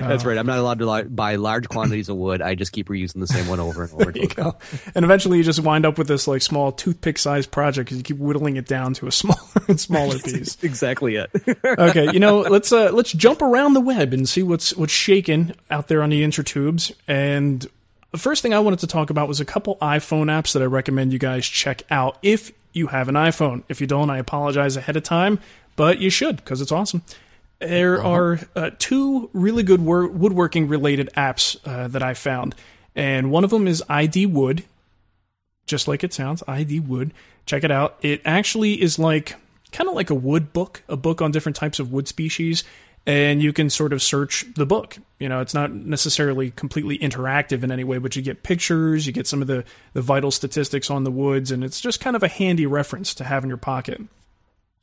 [0.00, 0.36] That's right.
[0.36, 2.42] I'm not allowed to buy large quantities of wood.
[2.42, 4.12] I just keep reusing the same one over and over.
[4.12, 4.56] There you go.
[4.94, 8.18] And eventually, you just wind up with this like small toothpick-sized project because you keep
[8.18, 10.62] whittling it down to a smaller and smaller piece.
[10.62, 11.30] exactly it.
[11.64, 15.54] okay, you know, let's uh, let's jump around the web and see what's what's shaking
[15.70, 16.92] out there on the intertubes.
[17.08, 17.66] And
[18.10, 20.66] the first thing I wanted to talk about was a couple iPhone apps that I
[20.66, 23.62] recommend you guys check out if you have an iPhone.
[23.68, 25.38] If you don't, I apologize ahead of time,
[25.76, 27.02] but you should because it's awesome.
[27.62, 28.10] There uh-huh.
[28.10, 32.54] are uh, two really good wor- woodworking related apps uh, that I found,
[32.96, 34.64] and one of them is ID Wood,
[35.66, 36.42] just like it sounds.
[36.48, 37.12] ID Wood.
[37.46, 37.98] Check it out.
[38.02, 39.36] It actually is like
[39.70, 42.64] kind of like a wood book, a book on different types of wood species,
[43.06, 44.98] and you can sort of search the book.
[45.18, 49.12] You know, it's not necessarily completely interactive in any way, but you get pictures, you
[49.12, 52.24] get some of the the vital statistics on the woods, and it's just kind of
[52.24, 54.00] a handy reference to have in your pocket.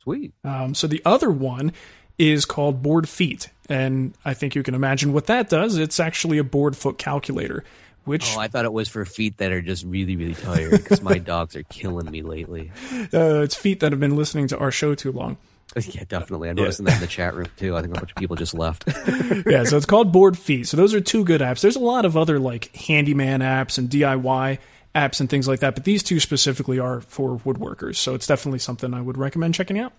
[0.02, 0.32] Sweet.
[0.44, 1.72] Um, so the other one
[2.20, 3.48] is called board feet.
[3.68, 5.78] And I think you can imagine what that does.
[5.78, 7.64] It's actually a board foot calculator.
[8.04, 11.02] Which oh, I thought it was for feet that are just really, really tired because
[11.02, 12.70] my dogs are killing me lately.
[13.12, 15.36] Uh, it's feet that have been listening to our show too long.
[15.76, 16.48] Yeah, definitely.
[16.48, 16.92] I'm noticing yeah.
[16.92, 17.76] that in the chat room too.
[17.76, 18.84] I think a bunch of people just left.
[19.46, 20.66] yeah, so it's called Board Feet.
[20.66, 21.60] So those are two good apps.
[21.60, 24.58] There's a lot of other like handyman apps and DIY
[24.96, 27.96] apps and things like that, but these two specifically are for woodworkers.
[27.96, 29.92] So it's definitely something I would recommend checking out.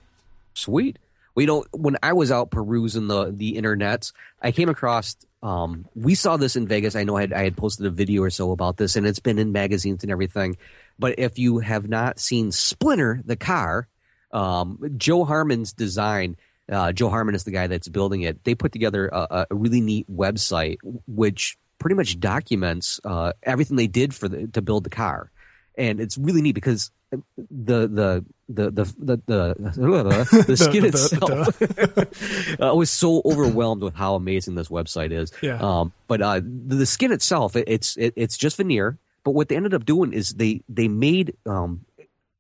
[0.54, 0.98] Sweet
[1.36, 6.16] we don't when i was out perusing the the internets i came across um, we
[6.16, 6.96] saw this in vegas.
[6.96, 9.20] I know I had, I had posted a video or so about this and it's
[9.20, 10.58] been in magazines and everything.
[11.00, 13.88] But if you have not seen splinter the car
[14.32, 16.38] um, joe harmon's design
[16.72, 18.44] uh, joe harmon is the guy that's building it.
[18.44, 23.88] They put together a, a really neat website which pretty much documents uh, everything they
[23.88, 25.32] did for the, to build the car.
[25.76, 26.92] And it's really neat because
[27.36, 32.62] the the the the the the, the skin itself.
[32.62, 35.32] I was so overwhelmed with how amazing this website is.
[35.42, 35.58] Yeah.
[35.60, 38.98] Um, but uh, the, the skin itself, it, it's it, it's just veneer.
[39.24, 41.86] But what they ended up doing is they they made um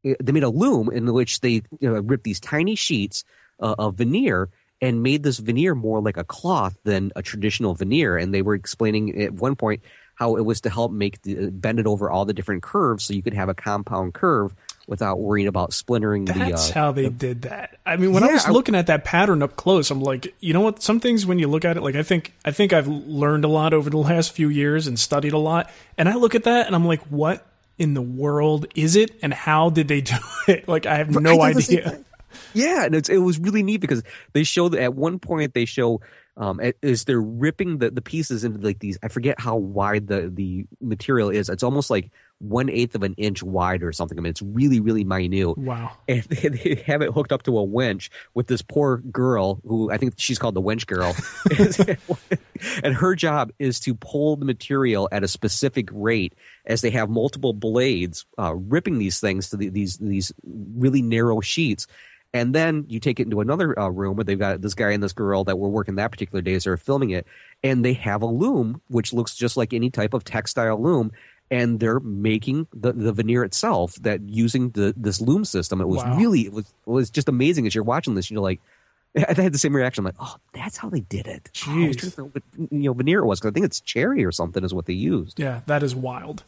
[0.03, 3.23] they made a loom in which they you know, ripped these tiny sheets
[3.59, 4.49] uh, of veneer
[4.81, 8.17] and made this veneer more like a cloth than a traditional veneer.
[8.17, 9.83] And they were explaining at one point
[10.15, 13.13] how it was to help make the, bend it over all the different curves so
[13.13, 14.55] you could have a compound curve
[14.87, 16.71] without worrying about splintering That's the.
[16.71, 17.77] Uh, how they the- did that.
[17.85, 20.61] I mean, when I was looking at that pattern up close, I'm like, you know
[20.61, 20.81] what?
[20.81, 23.47] Some things when you look at it, like I think I think I've learned a
[23.49, 26.67] lot over the last few years and studied a lot, and I look at that
[26.67, 27.45] and I'm like, what
[27.77, 30.15] in the world is it, and how did they do
[30.47, 30.67] it?
[30.67, 32.05] Like I have no I did the same idea.
[32.53, 35.65] Yeah, and it's, it was really neat because they show that at one point they
[35.65, 35.99] show
[36.37, 38.97] um, as they're ripping the, the pieces into like these.
[39.03, 41.49] I forget how wide the the material is.
[41.49, 44.17] It's almost like one eighth of an inch wide or something.
[44.17, 45.57] I mean, it's really really minute.
[45.57, 45.91] Wow.
[46.07, 49.91] And they, they have it hooked up to a winch with this poor girl who
[49.91, 51.15] I think she's called the winch girl,
[52.83, 56.33] and her job is to pull the material at a specific rate
[56.65, 61.41] as they have multiple blades uh, ripping these things to the, these these really narrow
[61.41, 61.87] sheets.
[62.33, 65.03] And then you take it into another uh, room where they've got this guy and
[65.03, 67.27] this girl that were working that particular day as they're filming it,
[67.61, 71.11] and they have a loom which looks just like any type of textile loom,
[71.49, 75.81] and they're making the, the veneer itself that using the this loom system.
[75.81, 76.15] It was Wow.
[76.17, 78.31] really it was it was just amazing as you're watching this.
[78.31, 78.61] You're like,
[79.17, 80.03] I had the same reaction.
[80.03, 81.51] I'm like, oh, that's how they did it.
[81.67, 81.99] Oh, I was Jeez.
[81.99, 84.63] trying to what you know veneer it was because I think it's cherry or something
[84.63, 85.37] is what they used.
[85.37, 86.45] Yeah, that is wild.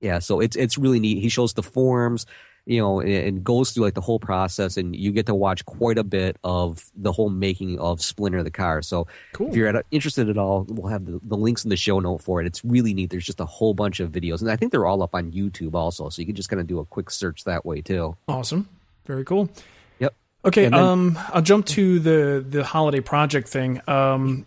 [0.00, 1.20] Yeah, so it's it's really neat.
[1.20, 2.26] He shows the forms,
[2.70, 5.98] you know, and, goes through like the whole process, and you get to watch quite
[5.98, 8.80] a bit of the whole making of Splinter the car.
[8.80, 9.48] So Cool.
[9.48, 12.18] if you're at, interested at all, we'll have the, the links in the show note
[12.22, 12.46] for it.
[12.46, 13.10] It's really neat.
[13.10, 15.74] There's just a whole bunch of videos, and I think they're all up on YouTube
[15.74, 18.16] also, so you can just kind of do a quick search that way too.
[18.28, 18.68] Awesome.
[19.04, 19.50] Very cool.
[19.98, 20.14] Yep.
[20.44, 23.80] Okay, then- um, I'll jump to the the holiday project thing.
[23.88, 24.46] Um,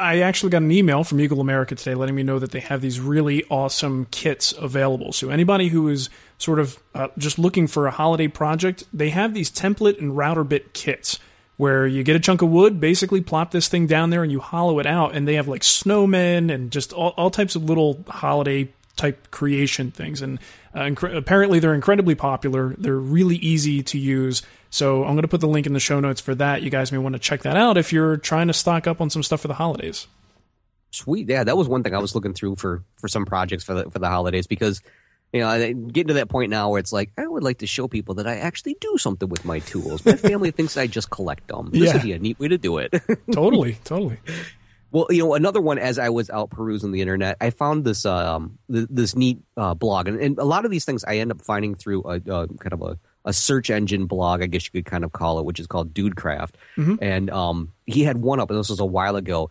[0.00, 2.80] I actually got an email from Eagle America today letting me know that they have
[2.80, 5.12] these really awesome kits available.
[5.12, 9.34] So anybody who is sort of uh, just looking for a holiday project, they have
[9.34, 11.18] these template and router bit kits
[11.56, 14.40] where you get a chunk of wood, basically plop this thing down there and you
[14.40, 18.04] hollow it out, and they have like snowmen and just all, all types of little
[18.08, 20.20] holiday type creation things.
[20.22, 20.38] And
[20.74, 22.74] uh, incre- apparently they're incredibly popular.
[22.78, 24.42] They're really easy to use.
[24.68, 26.62] So I'm going to put the link in the show notes for that.
[26.62, 29.08] You guys may want to check that out if you're trying to stock up on
[29.08, 30.06] some stuff for the holidays.
[30.90, 33.74] Sweet, yeah, that was one thing I was looking through for for some projects for
[33.74, 34.80] the for the holidays because
[35.32, 37.66] you know I- getting to that point now where it's like I would like to
[37.66, 40.04] show people that I actually do something with my tools.
[40.04, 41.70] My family thinks I just collect them.
[41.72, 41.92] This Yeah.
[41.94, 42.94] would be a neat way to do it.
[43.32, 44.18] totally, totally.
[44.92, 48.06] Well, you know, another one as I was out perusing the internet, I found this
[48.06, 51.30] um th- this neat uh, blog, and, and a lot of these things I end
[51.32, 54.70] up finding through a, a kind of a, a search engine blog, I guess you
[54.70, 56.52] could kind of call it, which is called Dudecraft,
[57.02, 59.50] and um he had one up, and this was a while ago.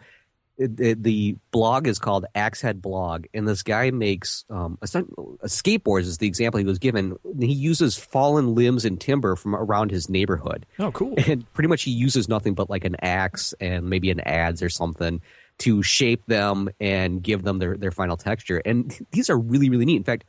[0.58, 5.48] It, it- the blog is called Axehead Blog, and this guy makes um, a, a
[5.48, 7.18] skateboards is the example he was given.
[7.39, 11.13] He uses fallen limbs and timber from around his neighborhood, Oh, cool.
[11.28, 14.70] and pretty much he uses nothing but like an axe and maybe an adze or
[14.70, 15.22] something
[15.58, 18.62] to shape them and give them their, their final texture.
[18.65, 19.98] And these are really, really neat.
[19.98, 20.26] In fact,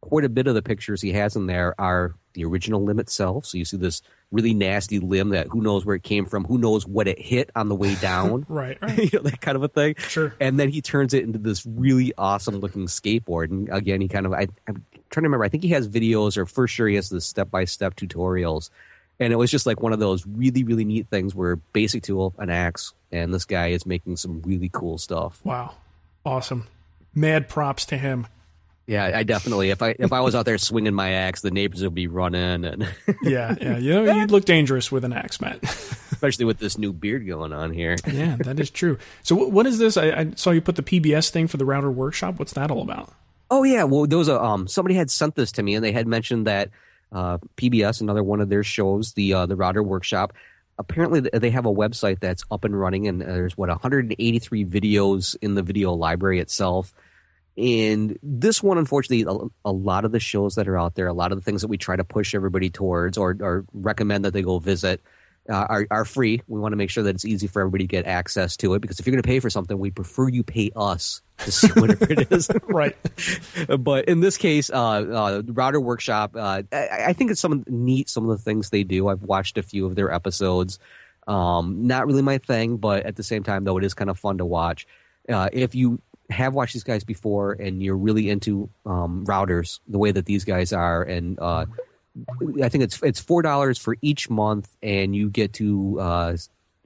[0.00, 3.46] quite a bit of the pictures he has in there are the original limb itself.
[3.46, 4.02] So you see this
[4.34, 7.50] really nasty limb that who knows where it came from, who knows what it hit
[7.54, 8.44] on the way down.
[8.48, 8.98] Right, right.
[8.98, 9.94] you know, that kind of a thing.
[9.98, 10.34] Sure.
[10.40, 13.50] And then he turns it into this really awesome looking skateboard.
[13.50, 16.36] And again, he kind of, I, I'm trying to remember, I think he has videos
[16.36, 18.70] or for sure he has the step by step tutorials.
[19.20, 22.34] And it was just like one of those really, really neat things where basic tool,
[22.38, 25.40] an axe, and this guy is making some really cool stuff.
[25.44, 25.74] Wow.
[26.26, 26.66] Awesome.
[27.14, 28.26] Mad props to him.
[28.86, 31.82] Yeah, I definitely, if I if I was out there swinging my axe, the neighbors
[31.82, 32.82] would be running, and
[33.22, 33.78] Yeah, yeah.
[33.78, 35.62] You know, you'd look dangerous with an axe, Matt.
[36.12, 37.96] especially with this new beard going on here.
[38.06, 38.98] yeah, that is true.
[39.22, 39.96] So, wh- what is this?
[39.96, 42.38] I, I saw you put the PBS thing for the router workshop.
[42.38, 43.12] What's that all about?
[43.50, 45.92] Oh yeah, well there was a um somebody had sent this to me and they
[45.92, 46.70] had mentioned that
[47.12, 50.32] uh, PBS, another one of their shows, the uh, the Router Workshop.
[50.76, 55.54] Apparently, they have a website that's up and running, and there's what 183 videos in
[55.54, 56.92] the video library itself.
[57.56, 61.12] And this one, unfortunately, a, a lot of the shows that are out there, a
[61.12, 64.32] lot of the things that we try to push everybody towards or, or recommend that
[64.32, 65.00] they go visit,
[65.48, 66.42] uh, are, are free.
[66.48, 68.80] We want to make sure that it's easy for everybody to get access to it
[68.80, 71.68] because if you're going to pay for something, we prefer you pay us to see
[71.80, 72.50] whatever it is.
[72.64, 72.96] Right.
[73.78, 78.08] but in this case, uh, uh, Router Workshop, uh, I, I think it's some neat.
[78.08, 79.08] Some of the things they do.
[79.08, 80.78] I've watched a few of their episodes.
[81.26, 84.18] Um, not really my thing, but at the same time, though, it is kind of
[84.18, 84.86] fun to watch.
[85.28, 86.00] Uh, if you
[86.30, 90.44] have watched these guys before and you're really into um, routers, the way that these
[90.44, 91.66] guys are, and uh,
[92.62, 96.36] I think it's it's four dollars for each month, and you get to uh,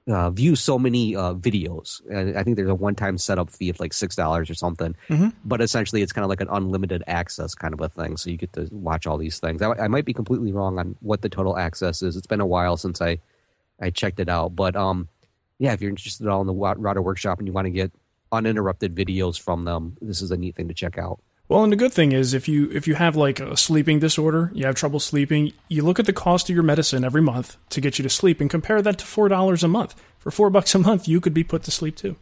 [0.07, 2.01] uh, view so many uh, videos.
[2.09, 4.95] And I think there's a one-time setup fee of like six dollars or something.
[5.07, 5.29] Mm-hmm.
[5.45, 8.17] But essentially, it's kind of like an unlimited access kind of a thing.
[8.17, 9.61] So you get to watch all these things.
[9.61, 12.15] I, I might be completely wrong on what the total access is.
[12.15, 13.19] It's been a while since I
[13.79, 14.55] I checked it out.
[14.55, 15.07] But um,
[15.59, 17.91] yeah, if you're interested at all in the router workshop and you want to get
[18.31, 21.19] uninterrupted videos from them, this is a neat thing to check out.
[21.49, 24.51] Well, and the good thing is if you if you have like a sleeping disorder,
[24.53, 27.81] you have trouble sleeping, you look at the cost of your medicine every month to
[27.81, 29.95] get you to sleep and compare that to four dollars a month.
[30.19, 32.17] For four bucks a month, you could be put to sleep too.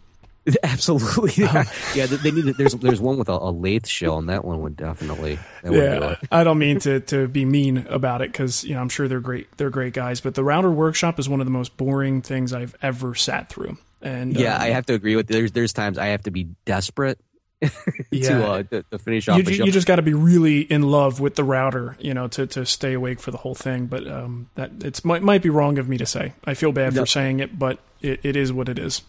[0.64, 1.48] Absolutely, yeah.
[1.58, 2.46] Um, yeah they need.
[2.56, 5.40] There's there's one with a, a lathe shell, and that one would definitely.
[5.64, 8.90] Would yeah, I don't mean to, to be mean about it because you know I'm
[8.90, 9.48] sure they're great.
[9.58, 12.76] They're great guys, but the router workshop is one of the most boring things I've
[12.82, 13.78] ever sat through.
[14.02, 15.28] And yeah, um, I have to agree with.
[15.28, 17.20] There's there's times I have to be desperate
[18.12, 18.30] yeah.
[18.30, 19.38] to, uh, to, to finish off.
[19.38, 22.46] You, you just got to be really in love with the router, you know, to,
[22.48, 23.88] to stay awake for the whole thing.
[23.88, 26.34] But um, that it's might might be wrong of me to say.
[26.46, 27.02] I feel bad no.
[27.02, 29.02] for saying it, but it, it is what it is.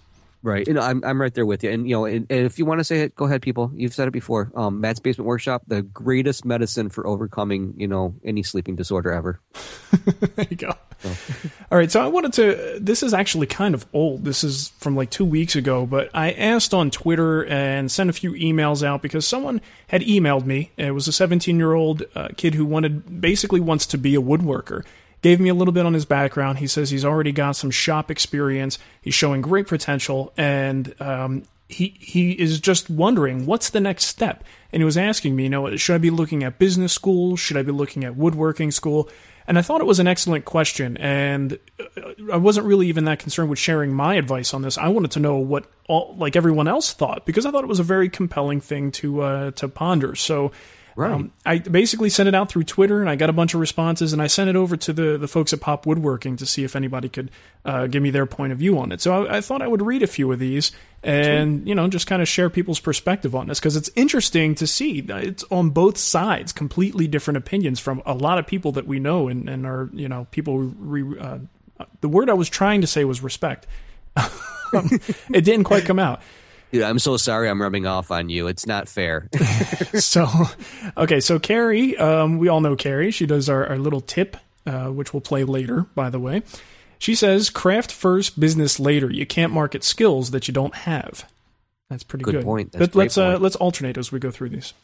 [0.42, 0.68] Right.
[0.68, 1.70] You know, I'm I'm right there with you.
[1.70, 3.72] And you know, and, and if you want to say it, go ahead, people.
[3.74, 4.52] You've said it before.
[4.54, 9.40] Um, Matt's Basement Workshop, the greatest medicine for overcoming, you know, any sleeping disorder ever.
[10.36, 10.72] there you go.
[11.00, 11.10] So.
[11.72, 11.90] All right.
[11.90, 12.78] So I wanted to.
[12.80, 14.24] This is actually kind of old.
[14.24, 15.86] This is from like two weeks ago.
[15.86, 20.46] But I asked on Twitter and sent a few emails out because someone had emailed
[20.46, 20.70] me.
[20.76, 24.22] It was a 17 year old uh, kid who wanted basically wants to be a
[24.22, 24.84] woodworker
[25.22, 26.58] gave me a little bit on his background.
[26.58, 28.78] He says he's already got some shop experience.
[29.00, 34.44] He's showing great potential, and um, he he is just wondering what's the next step.
[34.72, 37.36] And he was asking me, you know, should I be looking at business school?
[37.36, 39.08] Should I be looking at woodworking school?
[39.46, 43.18] And I thought it was an excellent question, and uh, I wasn't really even that
[43.18, 44.76] concerned with sharing my advice on this.
[44.76, 47.80] I wanted to know what all like everyone else thought because I thought it was
[47.80, 50.14] a very compelling thing to uh, to ponder.
[50.14, 50.52] So
[50.98, 51.12] Right.
[51.12, 54.12] Um, I basically sent it out through Twitter, and I got a bunch of responses,
[54.12, 56.74] and I sent it over to the the folks at Pop Woodworking to see if
[56.74, 57.30] anybody could
[57.64, 59.00] uh, give me their point of view on it.
[59.00, 60.72] So I, I, thought I would read a few of these
[61.04, 64.66] and you know just kind of share people's perspective on this because it's interesting to
[64.66, 68.98] see it's on both sides, completely different opinions from a lot of people that we
[68.98, 70.58] know and, and are you know people.
[70.58, 71.38] Re, uh,
[72.00, 73.68] the word I was trying to say was respect.
[75.32, 76.20] it didn't quite come out.
[76.70, 78.46] Dude, I'm so sorry I'm rubbing off on you.
[78.46, 79.28] It's not fair.
[79.94, 80.28] so,
[80.96, 83.10] okay, so Carrie, um, we all know Carrie.
[83.10, 86.42] She does our, our little tip, uh, which we'll play later, by the way.
[86.98, 89.10] She says, craft first, business later.
[89.10, 91.24] You can't market skills that you don't have.
[91.88, 92.34] That's pretty good.
[92.34, 92.74] Good point.
[92.78, 94.74] Let, us uh, let's alternate as we go through these.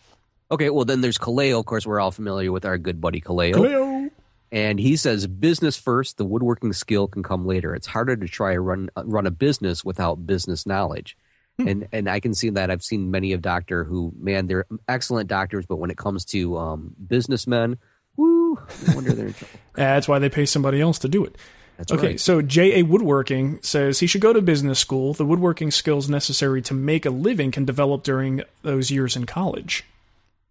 [0.50, 1.58] Okay, well then there's Kaleo.
[1.58, 3.54] Of course, we're all familiar with our good buddy Kaleo.
[3.54, 4.10] Kaleo.
[4.52, 6.16] And he says, business first.
[6.16, 7.74] The woodworking skill can come later.
[7.74, 11.16] It's harder to try to run run a business without business knowledge.
[11.58, 11.68] Hmm.
[11.68, 12.70] And and I can see that.
[12.70, 16.58] I've seen many of doctor who, man, they're excellent doctors, but when it comes to
[16.58, 17.78] um, businessmen,
[18.16, 18.58] woo,
[18.94, 19.54] wonder they're in trouble.
[19.74, 21.36] That's why they pay somebody else to do it.
[21.76, 22.20] That's okay, right.
[22.20, 22.82] so J.A.
[22.84, 25.12] Woodworking says he should go to business school.
[25.12, 29.84] The woodworking skills necessary to make a living can develop during those years in college.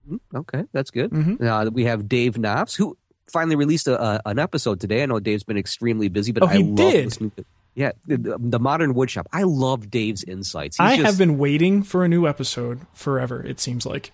[0.07, 1.11] Hmm, okay, that's good.
[1.11, 1.45] Mm-hmm.
[1.45, 2.97] Uh, we have Dave Knopf, who
[3.27, 5.03] finally released a, an episode today.
[5.03, 7.05] I know Dave's been extremely busy, but oh, I love did.
[7.05, 7.45] listening to
[7.75, 9.25] yeah, the, the modern woodshop.
[9.31, 10.77] I love Dave's insights.
[10.77, 13.43] He's I just, have been waiting for a new episode forever.
[13.43, 14.11] It seems like.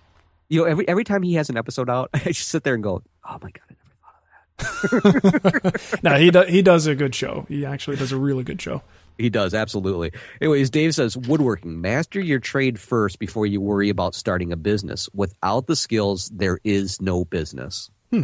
[0.48, 2.82] You know, every every time he has an episode out, I just sit there and
[2.82, 6.48] go, "Oh my god, I never thought of that." no, he does.
[6.48, 7.46] He does a good show.
[7.48, 8.82] He actually does a really good show.
[9.18, 10.12] He does absolutely.
[10.40, 11.82] Anyways, Dave says woodworking.
[11.82, 15.10] Master your trade first before you worry about starting a business.
[15.12, 17.90] Without the skills, there is no business.
[18.10, 18.22] Hmm.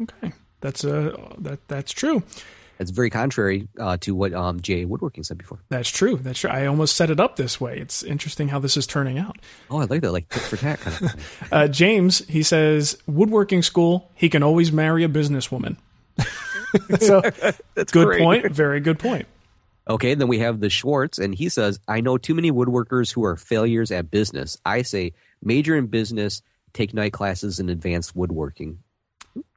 [0.00, 2.22] Okay, that's uh that that's true.
[2.78, 4.86] That's very contrary uh, to what um, J.A.
[4.86, 5.58] Woodworking said before.
[5.68, 6.16] That's true.
[6.16, 6.50] That's true.
[6.50, 7.76] I almost set it up this way.
[7.78, 9.36] It's interesting how this is turning out.
[9.68, 11.24] Oh, I like that, like tit for tat kind of thing.
[11.52, 15.76] uh, James, he says, woodworking school, he can always marry a businesswoman.
[17.00, 17.20] so,
[17.74, 18.22] That's good great.
[18.22, 18.52] point.
[18.52, 19.26] Very good point.
[19.88, 23.24] Okay, then we have the Schwarz, and he says, I know too many woodworkers who
[23.24, 24.56] are failures at business.
[24.64, 26.42] I say, major in business,
[26.74, 28.78] take night classes in advanced woodworking.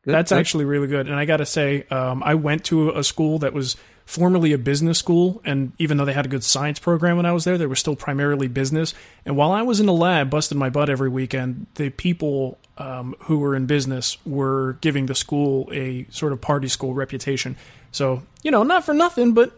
[0.03, 0.13] Good.
[0.13, 1.07] That's actually really good.
[1.07, 4.57] And I got to say, um, I went to a school that was formerly a
[4.57, 5.41] business school.
[5.45, 7.75] And even though they had a good science program when I was there, they were
[7.75, 8.93] still primarily business.
[9.25, 13.15] And while I was in the lab, busting my butt every weekend, the people um,
[13.19, 17.55] who were in business were giving the school a sort of party school reputation.
[17.91, 19.53] So, you know, not for nothing, but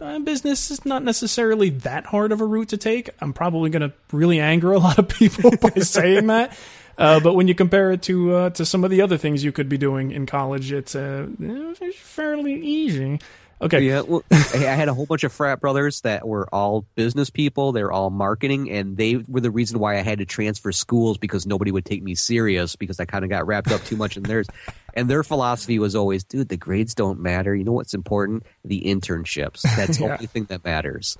[0.00, 3.10] uh, business is not necessarily that hard of a route to take.
[3.20, 6.56] I'm probably going to really anger a lot of people by saying that.
[6.98, 9.52] Uh, but when you compare it to uh, to some of the other things you
[9.52, 13.20] could be doing in college, it's uh, it's fairly easy.
[13.60, 13.80] Okay.
[13.80, 17.72] Yeah, well, I had a whole bunch of frat brothers that were all business people.
[17.72, 21.46] They're all marketing, and they were the reason why I had to transfer schools because
[21.46, 24.22] nobody would take me serious because I kind of got wrapped up too much in
[24.24, 24.46] theirs.
[24.98, 27.54] And their philosophy was always, dude, the grades don't matter.
[27.54, 28.44] You know what's important?
[28.64, 29.60] The internships.
[29.76, 30.12] That's the Yeah.
[30.14, 31.18] only thing that matters.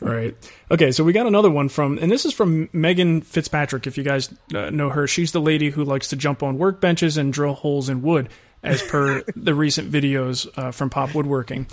[0.00, 0.34] Right.
[0.70, 3.86] Okay, so we got another one from, and this is from Megan Fitzpatrick.
[3.86, 7.18] If you guys uh, know her, she's the lady who likes to jump on workbenches
[7.18, 8.30] and drill holes in wood,
[8.62, 11.66] as per the recent videos uh, from Pop Woodworking.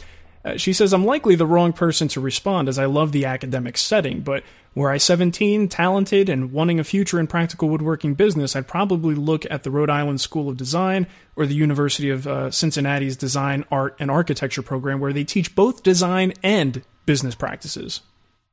[0.45, 3.77] Uh, she says, I'm likely the wrong person to respond as I love the academic
[3.77, 4.43] setting, but
[4.75, 9.45] were I 17, talented, and wanting a future in practical woodworking business, I'd probably look
[9.49, 13.95] at the Rhode Island School of Design or the University of uh, Cincinnati's Design, Art,
[13.99, 18.01] and Architecture program, where they teach both design and business practices.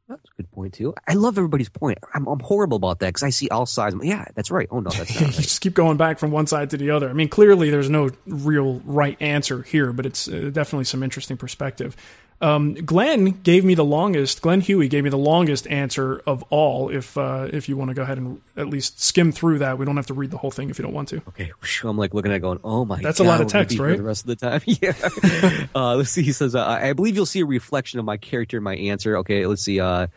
[0.08, 0.94] That's a good point too.
[1.08, 1.98] I love everybody's point.
[2.12, 3.96] I'm, I'm horrible about that because I see all sides.
[4.02, 4.68] Yeah, that's right.
[4.70, 5.32] Oh no, that's right.
[5.32, 7.08] just keep going back from one side to the other.
[7.08, 11.38] I mean, clearly there's no real right answer here, but it's uh, definitely some interesting
[11.38, 11.96] perspective.
[12.44, 14.42] Um, Glenn gave me the longest.
[14.42, 16.90] Glenn Huey gave me the longest answer of all.
[16.90, 19.86] If uh, if you want to go ahead and at least skim through that, we
[19.86, 21.22] don't have to read the whole thing if you don't want to.
[21.28, 21.50] Okay,
[21.82, 23.96] I'm like looking at it going, oh my That's a lot of text, right?
[23.96, 25.66] The rest of the time, yeah.
[25.74, 26.22] uh, let's see.
[26.22, 29.16] He says, uh, I believe you'll see a reflection of my character in my answer.
[29.18, 29.80] Okay, let's see.
[29.80, 30.08] Uh,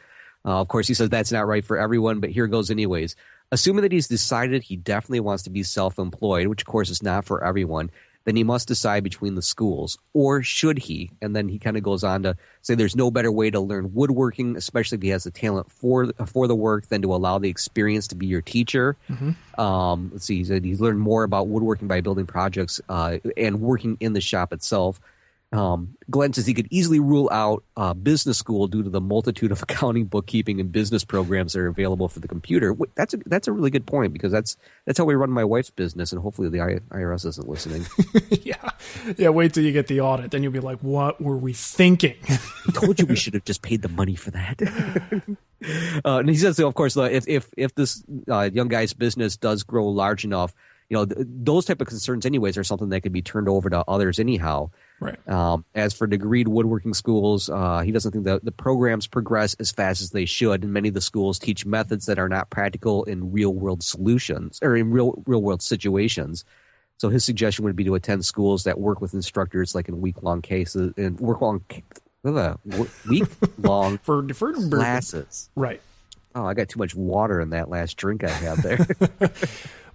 [0.43, 3.15] uh, of course, he says that's not right for everyone, but here goes anyways.
[3.53, 7.23] Assuming that he's decided he definitely wants to be self-employed, which of course is not
[7.23, 7.89] for everyone,
[8.27, 11.09] then he must decide between the schools, or should he?
[11.21, 13.93] And then he kind of goes on to say there's no better way to learn
[13.93, 17.47] woodworking, especially if he has the talent for for the work, than to allow the
[17.47, 18.97] experience to be your teacher.
[19.57, 23.61] Um, let's see, he said he's learned more about woodworking by building projects uh, and
[23.61, 24.99] working in the shop itself.
[25.53, 29.51] Um, Glenn says he could easily rule out uh, business school due to the multitude
[29.51, 32.75] of accounting, bookkeeping, and business programs that are available for the computer.
[32.95, 35.69] That's a, that's a really good point because that's that's how we run my wife's
[35.69, 37.85] business, and hopefully the IRS isn't listening.
[38.43, 38.69] yeah,
[39.17, 39.29] yeah.
[39.29, 42.71] Wait till you get the audit, then you'll be like, "What were we thinking?" I
[42.73, 44.61] told you we should have just paid the money for that.
[46.03, 49.37] uh, and he says, of course, uh, if if if this uh, young guy's business
[49.37, 50.53] does grow large enough,
[50.89, 53.69] you know, th- those type of concerns, anyways, are something that could be turned over
[53.69, 54.69] to others, anyhow.
[54.99, 55.27] Right.
[55.27, 59.71] Um, as for degreed woodworking schools, uh, he doesn't think that the programs progress as
[59.71, 63.03] fast as they should, and many of the schools teach methods that are not practical
[63.05, 66.45] in real world solutions or in real real world situations.
[66.99, 70.23] So his suggestion would be to attend schools that work with instructors, like in week
[70.23, 71.63] long cases and work long
[72.23, 73.25] week
[73.59, 75.49] long For deferred classes.
[75.55, 75.81] right.
[76.37, 78.87] Oh, I got too much water in that last drink I had there.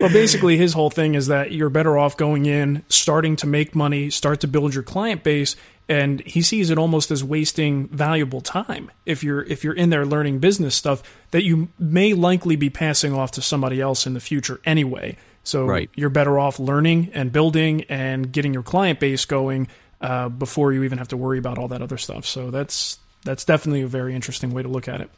[0.01, 3.76] Well, basically, his whole thing is that you're better off going in, starting to make
[3.76, 5.55] money, start to build your client base,
[5.88, 10.05] and he sees it almost as wasting valuable time if you're if you're in there
[10.05, 14.20] learning business stuff that you may likely be passing off to somebody else in the
[14.20, 15.16] future anyway.
[15.45, 15.88] So Right.
[15.95, 19.68] you're better off learning and building and getting your client base going
[20.01, 22.26] uh, before you even have to worry about all that other stuff.
[22.26, 25.11] So that's that's definitely a very interesting way to look at it.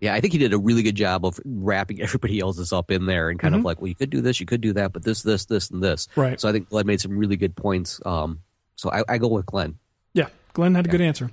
[0.00, 3.06] Yeah, I think he did a really good job of wrapping everybody else's up in
[3.06, 5.02] there and kind of like, well, you could do this, you could do that, but
[5.02, 6.08] this, this, this, and this.
[6.16, 6.40] Right.
[6.40, 8.00] So I think Glenn made some really good points.
[8.06, 8.40] Um,
[8.76, 9.78] so I, I go with Glenn.
[10.14, 11.30] Yeah, Glenn had a good answer.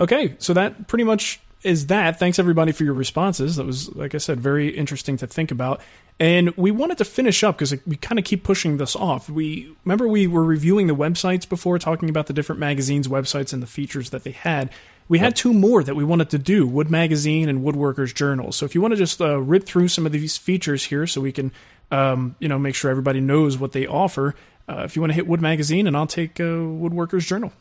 [0.00, 2.18] Okay, so that pretty much is that.
[2.18, 3.56] Thanks everybody for your responses.
[3.56, 5.80] That was, like I said, very interesting to think about.
[6.20, 9.28] And we wanted to finish up because we kind of keep pushing this off.
[9.28, 13.62] We remember we were reviewing the websites before, talking about the different magazines' websites and
[13.62, 14.70] the features that they had.
[15.08, 18.52] We had two more that we wanted to do: Wood Magazine and Woodworkers Journal.
[18.52, 21.20] So if you want to just uh, rip through some of these features here, so
[21.20, 21.50] we can,
[21.90, 24.34] um, you know, make sure everybody knows what they offer.
[24.68, 27.52] Uh, if you want to hit Wood Magazine, and I'll take uh, Woodworkers Journal.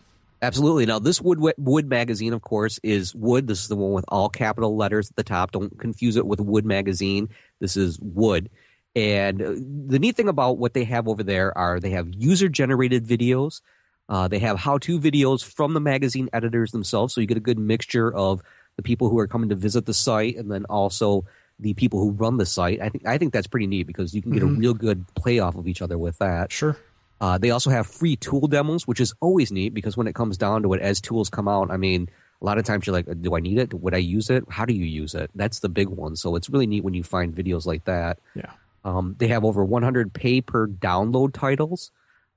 [0.42, 0.86] Absolutely.
[0.86, 3.48] Now, this Wood Wood magazine, of course, is Wood.
[3.48, 5.52] This is the one with all capital letters at the top.
[5.52, 7.30] Don't confuse it with Wood magazine.
[7.60, 8.50] This is Wood.
[8.96, 9.54] And uh,
[9.88, 13.62] the neat thing about what they have over there are they have user generated videos.
[14.10, 17.14] Uh, they have how to videos from the magazine editors themselves.
[17.14, 18.42] So you get a good mixture of
[18.78, 21.26] the people who are coming to visit the site and then also
[21.60, 22.80] the people who run the site.
[22.82, 25.40] I think I think that's pretty neat because you can get a real good play
[25.40, 26.52] off of each other with that.
[26.52, 26.78] Sure.
[27.20, 30.38] Uh, they also have free tool demos, which is always neat because when it comes
[30.38, 32.10] down to it, as tools come out, I mean,
[32.42, 33.74] a lot of times you're like, do I need it?
[33.74, 34.44] Would I use it?
[34.50, 35.32] How do you use it?
[35.34, 36.16] That's the big one.
[36.16, 38.20] So it's really neat when you find videos like that.
[38.36, 38.52] Yeah.
[38.86, 41.92] Um, they have over 100 pay per download titles.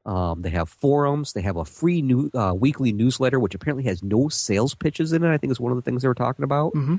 [0.07, 1.32] Um, they have forums.
[1.32, 5.22] They have a free new uh, weekly newsletter, which apparently has no sales pitches in
[5.22, 5.32] it.
[5.32, 6.72] I think is one of the things they were talking about.
[6.72, 6.96] Mm-hmm.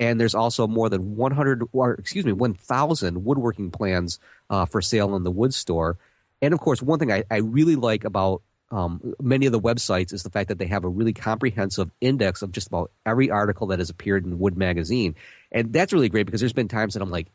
[0.00, 4.18] And there's also more than 100, or excuse me, 1,000 woodworking plans
[4.50, 5.98] uh, for sale in the wood store.
[6.42, 10.12] And of course, one thing I, I really like about um, many of the websites
[10.12, 13.68] is the fact that they have a really comprehensive index of just about every article
[13.68, 15.14] that has appeared in Wood Magazine.
[15.52, 17.28] And that's really great because there's been times that I'm like,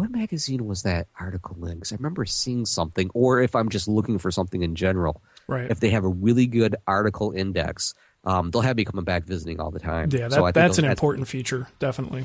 [0.00, 1.74] what magazine was that article in?
[1.74, 5.22] Because I remember seeing something, or if I'm just looking for something in general.
[5.46, 5.70] Right.
[5.70, 7.92] If they have a really good article index,
[8.24, 10.08] um, they'll have me coming back visiting all the time.
[10.10, 12.24] Yeah, that, So I think that's an important feature, definitely.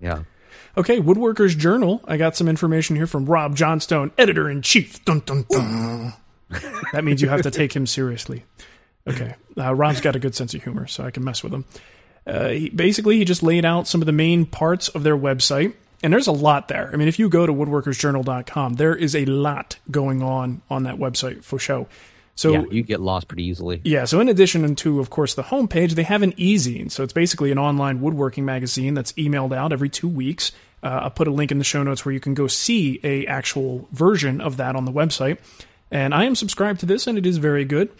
[0.00, 0.24] Yeah.
[0.76, 2.00] Okay, Woodworkers Journal.
[2.04, 5.04] I got some information here from Rob Johnstone, editor in chief.
[5.04, 6.14] Dun, dun, dun.
[6.92, 8.44] that means you have to take him seriously.
[9.06, 11.64] Okay, uh, Rob's got a good sense of humor, so I can mess with him.
[12.26, 15.74] Uh, he, basically, he just laid out some of the main parts of their website,
[16.02, 16.90] and there's a lot there.
[16.92, 20.96] I mean, if you go to woodworkersjournal.com, there is a lot going on on that
[20.96, 21.86] website for show.
[22.34, 23.80] So yeah, you get lost pretty easily.
[23.84, 26.90] yeah, so in addition to, of course, the homepage, they have an e-zine.
[26.90, 30.50] So it's basically an online woodworking magazine that's emailed out every two weeks.
[30.82, 33.26] Uh, I'll put a link in the show notes where you can go see a
[33.26, 35.38] actual version of that on the website.
[35.90, 37.90] And I am subscribed to this, and it is very good.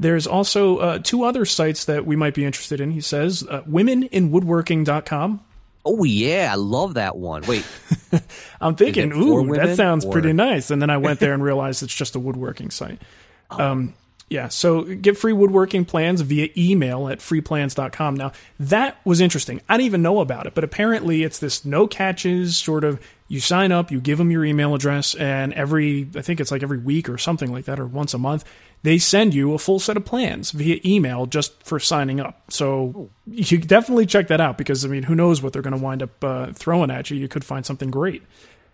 [0.00, 2.90] There's also uh, two other sites that we might be interested in.
[2.92, 5.44] He says uh, womeninwoodworking.com.
[5.84, 7.42] Oh yeah, I love that one.
[7.42, 7.66] Wait,
[8.60, 10.70] I'm thinking, ooh, that sounds or- pretty nice.
[10.70, 13.00] And then I went there and realized it's just a woodworking site.
[13.50, 13.94] Um,
[14.28, 18.14] yeah, so get free woodworking plans via email at freeplans.com.
[18.14, 19.60] Now, that was interesting.
[19.68, 23.40] I didn't even know about it, but apparently it's this no catches sort of you
[23.40, 26.78] sign up, you give them your email address, and every, I think it's like every
[26.78, 28.44] week or something like that, or once a month,
[28.82, 32.42] they send you a full set of plans via email just for signing up.
[32.50, 35.82] So you definitely check that out because, I mean, who knows what they're going to
[35.82, 37.16] wind up uh, throwing at you.
[37.16, 38.22] You could find something great.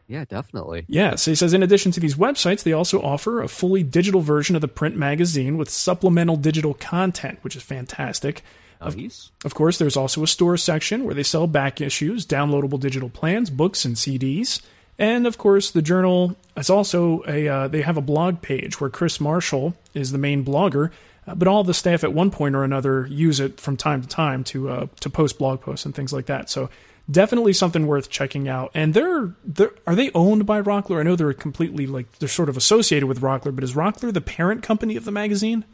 [0.06, 0.86] yeah, definitely.
[0.88, 4.22] Yeah, so he says in addition to these websites, they also offer a fully digital
[4.22, 8.42] version of the print magazine with supplemental digital content, which is fantastic.
[8.80, 9.32] Nice.
[9.44, 13.50] Of course, there's also a store section where they sell back issues, downloadable digital plans,
[13.50, 14.62] books, and CDs.
[14.98, 17.48] And of course, the journal is also a.
[17.48, 20.90] Uh, they have a blog page where Chris Marshall is the main blogger,
[21.26, 24.08] uh, but all the staff at one point or another use it from time to
[24.08, 26.50] time to uh, to post blog posts and things like that.
[26.50, 26.68] So
[27.10, 28.70] definitely something worth checking out.
[28.74, 31.00] And they're they're are they owned by Rockler?
[31.00, 34.20] I know they're completely like they're sort of associated with Rockler, but is Rockler the
[34.20, 35.64] parent company of the magazine?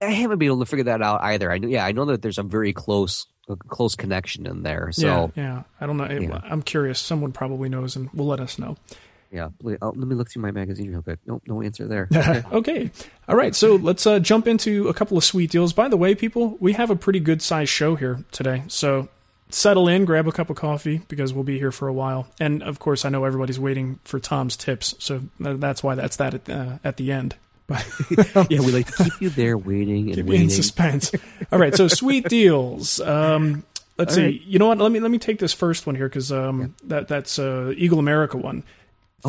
[0.00, 1.52] I haven't been able to figure that out either.
[1.52, 4.92] I know, yeah, I know that there's a very close, a close connection in there.
[4.92, 5.62] So yeah, yeah.
[5.80, 6.08] I don't know.
[6.08, 6.40] Yeah.
[6.44, 6.98] I'm curious.
[6.98, 8.76] Someone probably knows and will let us know.
[9.32, 9.50] yeah,
[9.82, 11.18] oh, let me look through my magazine real quick.
[11.26, 12.08] Nope, no answer there.
[12.14, 12.42] Okay.
[12.52, 12.90] okay.
[13.28, 13.54] All right.
[13.54, 15.72] So let's uh, jump into a couple of sweet deals.
[15.72, 18.64] By the way, people, we have a pretty good sized show here today.
[18.68, 19.08] So
[19.50, 22.28] settle in, grab a cup of coffee because we'll be here for a while.
[22.38, 24.94] And of course, I know everybody's waiting for Tom's tips.
[24.98, 27.36] So that's why that's that at, uh, at the end.
[27.70, 27.86] But
[28.50, 30.44] yeah, we like to keep you there waiting and keep waiting.
[30.46, 31.12] in suspense.
[31.52, 31.72] All right.
[31.72, 33.00] So sweet deals.
[33.00, 33.62] Um,
[33.96, 34.24] let's All see.
[34.24, 34.40] right.
[34.42, 34.78] You know what?
[34.78, 38.00] Let me let me take this first one here because um, that that's uh, Eagle
[38.00, 38.64] America one.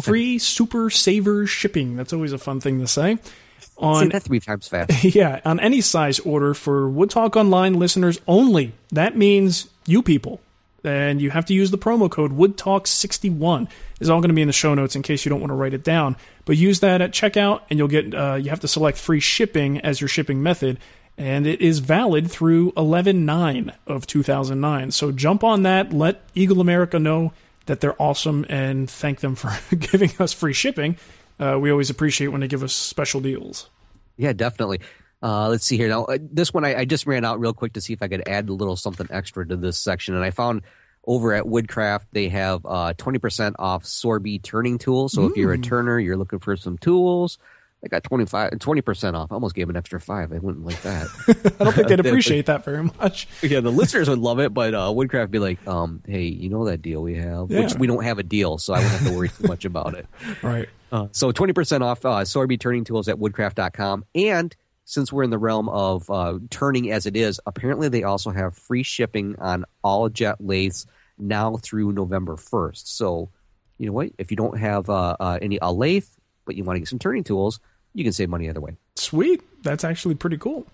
[0.01, 1.95] Free super saver shipping.
[1.95, 3.17] That's always a fun thing to say.
[3.17, 3.31] Say
[3.77, 5.03] On that three times fast.
[5.15, 8.73] yeah, on any size order for Wood Talk Online listeners only.
[8.91, 10.41] That means you people.
[10.83, 13.69] And you have to use the promo code WoodTalk61.
[13.99, 15.55] It's all going to be in the show notes in case you don't want to
[15.55, 16.15] write it down.
[16.45, 18.13] But use that at checkout, and you'll get.
[18.13, 20.79] Uh, you have to select free shipping as your shipping method,
[21.17, 24.91] and it is valid through 11-9 of 2009.
[24.91, 25.93] So jump on that.
[25.93, 27.33] Let Eagle America know
[27.67, 30.97] that they're awesome, and thank them for giving us free shipping.
[31.39, 33.69] Uh, we always appreciate when they give us special deals.
[34.17, 34.81] Yeah, definitely.
[35.23, 35.87] Uh, let's see here.
[35.87, 38.07] Now, uh, this one I, I just ran out real quick to see if I
[38.07, 40.63] could add a little something extra to this section, and I found
[41.05, 45.13] over at Woodcraft they have uh, 20% off Sorby turning tools.
[45.13, 47.39] So if you're a turner, you're looking for some tools,
[47.83, 49.31] I got 25, 20% off.
[49.31, 50.31] I almost gave an extra five.
[50.31, 51.07] I wouldn't like that.
[51.59, 53.27] I don't think they'd appreciate that very much.
[53.41, 56.49] yeah, the listeners would love it, but uh, Woodcraft would be like, um, hey, you
[56.49, 57.49] know that deal we have?
[57.49, 59.95] Which we don't have a deal, so I wouldn't have to worry too much about
[59.95, 60.05] it.
[60.41, 60.69] Right.
[60.91, 64.05] Uh, so 20% off uh, Sorby turning tools at woodcraft.com.
[64.15, 64.55] And
[64.85, 68.57] since we're in the realm of uh, turning as it is, apparently they also have
[68.57, 70.85] free shipping on all jet lathes
[71.17, 72.87] now through November 1st.
[72.87, 73.29] So,
[73.77, 74.09] you know what?
[74.17, 76.07] If you don't have uh, uh, any a lathe,
[76.45, 77.59] but you want to get some turning tools,
[77.93, 78.75] you can save money either way.
[78.95, 79.41] Sweet.
[79.63, 80.65] That's actually pretty cool.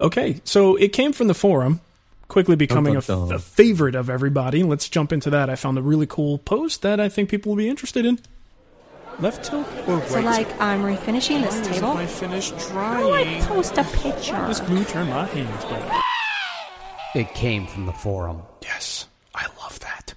[0.00, 1.80] Okay, so it came from the forum,
[2.28, 3.32] quickly becoming a, dun.
[3.32, 4.62] a favorite of everybody.
[4.62, 5.48] Let's jump into that.
[5.48, 8.18] I found a really cool post that I think people will be interested in.
[9.18, 10.08] Left tilt or right?
[10.08, 11.94] So, like, I'm refinishing this Why isn't table.
[11.94, 13.42] my finish How do I drying?
[13.44, 14.46] post a picture?
[14.46, 16.04] This glue turn my hands back.
[17.14, 18.42] It came from the forum.
[18.62, 20.12] Yes, I love that.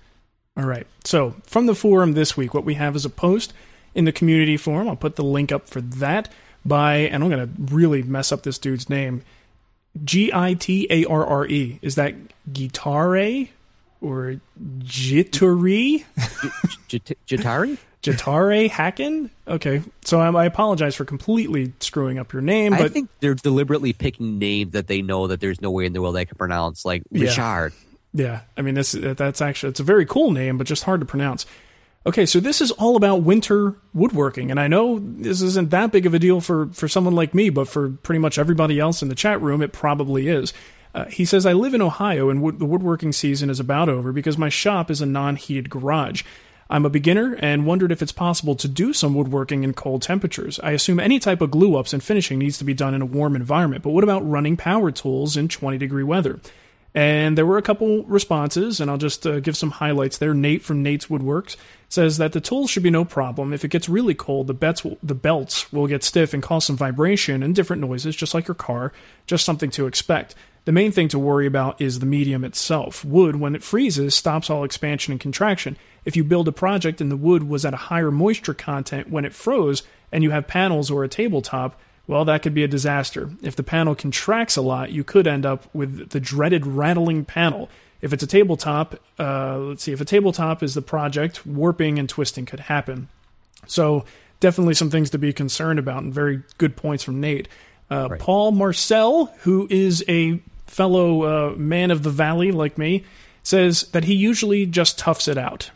[0.57, 0.85] All right.
[1.05, 3.53] So, from the forum this week, what we have is a post
[3.95, 4.89] in the community forum.
[4.89, 6.27] I'll put the link up for that
[6.65, 9.23] by, and I'm going to really mess up this dude's name
[10.03, 11.79] G I T A R R E.
[11.81, 12.15] Is that
[12.51, 13.47] Guitare
[14.01, 14.41] or
[14.79, 16.03] Jittery?
[16.89, 17.77] Jit- Jitari?
[18.03, 19.29] Jitare Hacken?
[19.47, 19.81] Okay.
[20.05, 23.93] So, I, I apologize for completely screwing up your name, But I think they're deliberately
[23.93, 26.85] picking names that they know that there's no way in the world they can pronounce,
[26.85, 27.25] like Yeah.
[27.25, 27.73] Richard.
[28.13, 31.05] Yeah, I mean this that's actually it's a very cool name, but just hard to
[31.05, 31.45] pronounce.
[32.05, 36.05] Okay, so this is all about winter woodworking, and I know this isn't that big
[36.05, 39.09] of a deal for, for someone like me, but for pretty much everybody else in
[39.09, 40.53] the chat room, it probably is.
[40.95, 44.11] Uh, he says, I live in Ohio, and wood- the woodworking season is about over
[44.13, 46.23] because my shop is a non heated garage.
[46.69, 50.59] I'm a beginner and wondered if it's possible to do some woodworking in cold temperatures.
[50.61, 53.07] I assume any type of glue ups and finishing needs to be done in a
[53.07, 56.39] warm environment, but what about running power tools in 20 degree weather?
[56.93, 60.33] And there were a couple responses, and I'll just uh, give some highlights there.
[60.33, 61.55] Nate from Nate's Woodworks
[61.87, 63.53] says that the tools should be no problem.
[63.53, 66.65] If it gets really cold, the, bets will, the belts will get stiff and cause
[66.65, 68.91] some vibration and different noises, just like your car.
[69.27, 70.33] Just something to expect.
[70.65, 73.05] The main thing to worry about is the medium itself.
[73.05, 75.77] Wood, when it freezes, stops all expansion and contraction.
[76.05, 79.25] If you build a project and the wood was at a higher moisture content when
[79.25, 83.29] it froze, and you have panels or a tabletop, well, that could be a disaster.
[83.43, 87.69] If the panel contracts a lot, you could end up with the dreaded rattling panel.
[88.01, 92.09] If it's a tabletop, uh, let's see, if a tabletop is the project, warping and
[92.09, 93.09] twisting could happen.
[93.67, 94.05] So,
[94.39, 97.47] definitely some things to be concerned about, and very good points from Nate.
[97.91, 98.19] Uh, right.
[98.19, 103.03] Paul Marcel, who is a fellow uh, man of the valley like me,
[103.43, 105.71] says that he usually just toughs it out.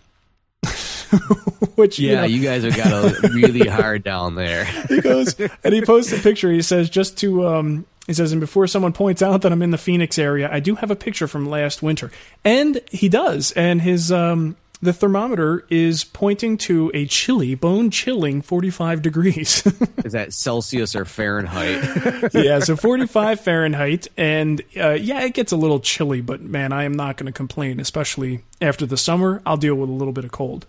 [1.76, 4.66] Which yeah, you, know, you, guys have got a really hard down there.
[4.66, 6.52] he goes and he posts a picture.
[6.52, 9.72] He says just to um, he says, and before someone points out that I'm in
[9.72, 12.12] the Phoenix area, I do have a picture from last winter,
[12.44, 18.42] and he does, and his um, the thermometer is pointing to a chilly, bone chilling
[18.42, 19.66] 45 degrees.
[20.04, 22.34] is that Celsius or Fahrenheit?
[22.34, 24.10] yeah, so 45 Fahrenheit.
[24.18, 27.32] And uh, yeah, it gets a little chilly, but man, I am not going to
[27.32, 29.42] complain, especially after the summer.
[29.46, 30.66] I'll deal with a little bit of cold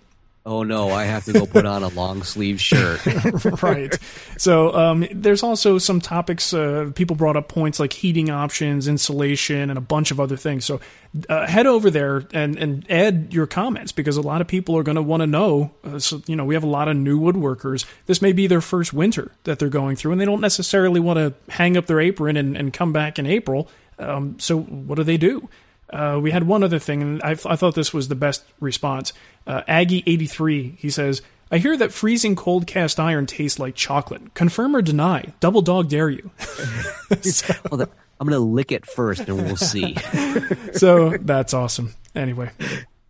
[0.47, 3.05] oh no, I have to go put on a long sleeve shirt.
[3.63, 3.97] right.
[4.37, 6.53] So um, there's also some topics.
[6.53, 10.65] Uh, people brought up points like heating options, insulation, and a bunch of other things.
[10.65, 10.81] So
[11.29, 14.83] uh, head over there and, and add your comments because a lot of people are
[14.83, 15.73] going to want to know.
[15.83, 17.87] Uh, so, you know, we have a lot of new woodworkers.
[18.07, 21.19] This may be their first winter that they're going through, and they don't necessarily want
[21.19, 23.69] to hang up their apron and, and come back in April.
[23.99, 25.49] Um, so what do they do?
[25.91, 29.13] Uh, we had one other thing, and I, I, thought this was the best response.
[29.47, 34.35] Uh, Aggie83, he says, I hear that freezing cold cast iron tastes like chocolate.
[34.35, 35.33] Confirm or deny?
[35.41, 36.31] Double dog dare you.
[37.21, 37.83] so, well,
[38.19, 39.95] I'm going to lick it first and we'll see.
[40.73, 41.95] so that's awesome.
[42.15, 42.51] Anyway,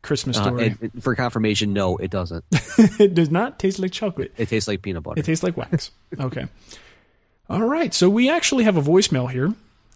[0.02, 0.76] Christmas uh, story.
[0.82, 2.44] Uh, for confirmation, no, it doesn't.
[2.98, 4.32] it does not taste like chocolate.
[4.36, 5.20] It tastes like peanut butter.
[5.20, 5.90] It tastes like wax.
[6.18, 6.46] Okay.
[7.48, 7.94] All right.
[7.94, 9.54] So we actually have a voicemail here.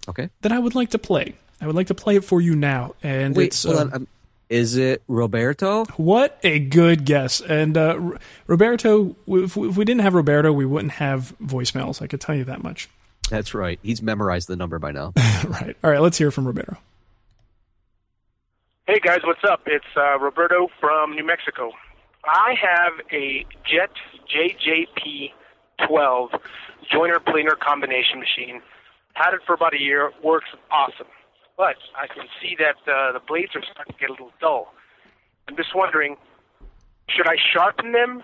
[0.08, 0.30] Okay.
[0.42, 1.34] That I would like to play.
[1.60, 2.94] I would like to play it for you now.
[3.02, 3.94] And Wait, it's hold uh, on.
[3.94, 4.08] Um,
[4.48, 5.84] is it Roberto?
[5.96, 7.40] What a good guess.
[7.40, 12.00] And uh, Roberto, if we, if we didn't have Roberto, we wouldn't have voicemails.
[12.00, 12.88] I could tell you that much.
[13.28, 13.78] That's right.
[13.82, 15.12] He's memorized the number by now.
[15.44, 15.76] right.
[15.84, 16.00] All right.
[16.00, 16.78] Let's hear from Roberto.
[18.86, 19.60] Hey guys, what's up?
[19.66, 21.72] It's uh, Roberto from New Mexico.
[22.24, 23.90] I have a Jet
[24.34, 25.32] JJP
[25.86, 26.30] 12
[26.90, 28.62] joiner planer combination machine.
[29.12, 30.10] Had it for about a year.
[30.22, 31.06] Works awesome
[31.58, 34.72] but I can see that uh, the blades are starting to get a little dull.
[35.48, 36.16] I'm just wondering,
[37.10, 38.22] should I sharpen them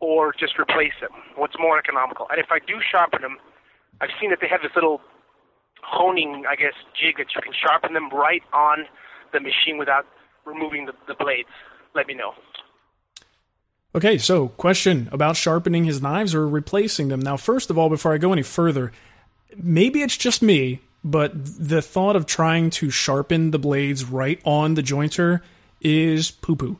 [0.00, 1.12] or just replace them?
[1.36, 2.26] What's more economical?
[2.28, 3.38] And if I do sharpen them,
[4.00, 5.00] I've seen that they have this little
[5.84, 8.86] honing, I guess, jig that you can sharpen them right on
[9.32, 10.06] the machine without
[10.44, 11.48] removing the, the blades.
[11.94, 12.34] Let me know.
[13.94, 17.20] Okay, so question about sharpening his knives or replacing them.
[17.20, 18.90] Now, first of all, before I go any further,
[19.56, 24.74] maybe it's just me, but the thought of trying to sharpen the blades right on
[24.74, 25.40] the jointer
[25.80, 26.78] is poo poo.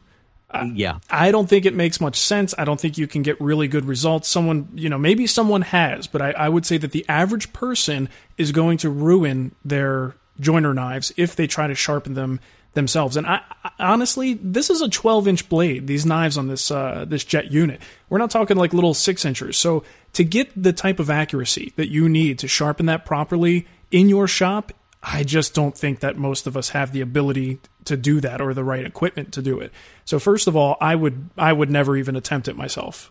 [0.74, 0.98] Yeah.
[1.10, 2.54] I don't think it makes much sense.
[2.58, 4.28] I don't think you can get really good results.
[4.28, 8.08] Someone, you know, maybe someone has, but I, I would say that the average person
[8.36, 12.40] is going to ruin their joiner knives if they try to sharpen them
[12.74, 13.16] themselves.
[13.16, 15.86] And I, I, honestly, this is a 12 inch blade.
[15.86, 17.80] These knives on this uh, this jet unit.
[18.08, 19.56] We're not talking like little six inchers.
[19.56, 24.08] So to get the type of accuracy that you need to sharpen that properly, in
[24.08, 24.72] your shop,
[25.02, 28.54] I just don't think that most of us have the ability to do that or
[28.54, 29.72] the right equipment to do it.
[30.04, 33.10] So first of all, I would I would never even attempt it myself.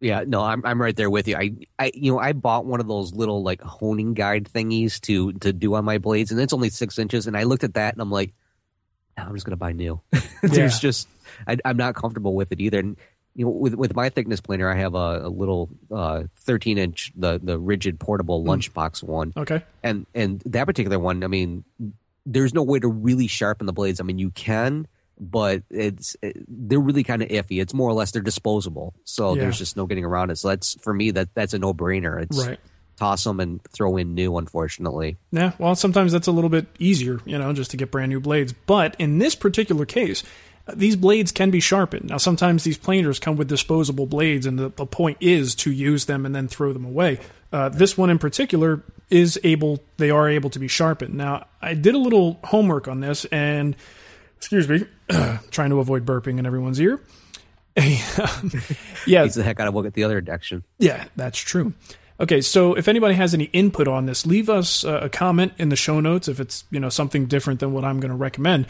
[0.00, 1.36] Yeah, no, I'm I'm right there with you.
[1.36, 5.32] I, I you know I bought one of those little like honing guide thingies to
[5.34, 7.26] to do on my blades, and it's only six inches.
[7.26, 8.32] And I looked at that and I'm like,
[9.16, 10.00] no, I'm just gonna buy new.
[10.42, 10.80] There's yeah.
[10.80, 11.08] just
[11.48, 12.78] I, am not comfortable with it either.
[12.78, 12.96] And
[13.34, 17.12] you know, with with my thickness planer, I have a, a little uh, 13 inch
[17.14, 18.48] the the Ridgid portable mm.
[18.48, 19.32] lunchbox one.
[19.36, 21.64] Okay, and and that particular one, I mean,
[22.26, 24.00] there's no way to really sharpen the blades.
[24.00, 27.60] I mean, you can, but it's it, they're really kind of iffy.
[27.60, 29.42] It's more or less they're disposable, so yeah.
[29.42, 30.36] there's just no getting around it.
[30.36, 32.20] So that's for me that that's a no brainer.
[32.22, 32.58] It's right.
[32.96, 35.18] Toss them and throw in new, unfortunately.
[35.30, 38.18] Yeah, well, sometimes that's a little bit easier, you know, just to get brand new
[38.18, 38.52] blades.
[38.52, 40.24] But in this particular case,
[40.74, 42.08] these blades can be sharpened.
[42.10, 46.06] Now, sometimes these planers come with disposable blades, and the, the point is to use
[46.06, 47.18] them and then throw them away.
[47.52, 51.14] Uh, this one in particular is able; they are able to be sharpened.
[51.14, 53.74] Now, I did a little homework on this, and
[54.36, 54.84] excuse me,
[55.50, 57.00] trying to avoid burping in everyone's ear.
[57.76, 60.64] yeah, Beats the heck out of we'll get the other direction.
[60.78, 61.72] yeah, that's true.
[62.20, 65.68] Okay, so if anybody has any input on this, leave us uh, a comment in
[65.68, 68.66] the show notes if it's you know something different than what I'm going to recommend.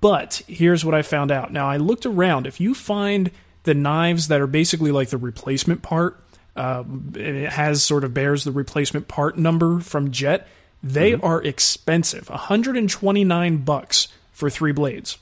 [0.00, 1.52] But here's what I found out.
[1.52, 2.46] Now I looked around.
[2.46, 3.30] If you find
[3.64, 6.22] the knives that are basically like the replacement part,
[6.54, 10.48] um, it has sort of bears the replacement part number from Jet.
[10.82, 15.18] They are expensive, 129 bucks for three blades.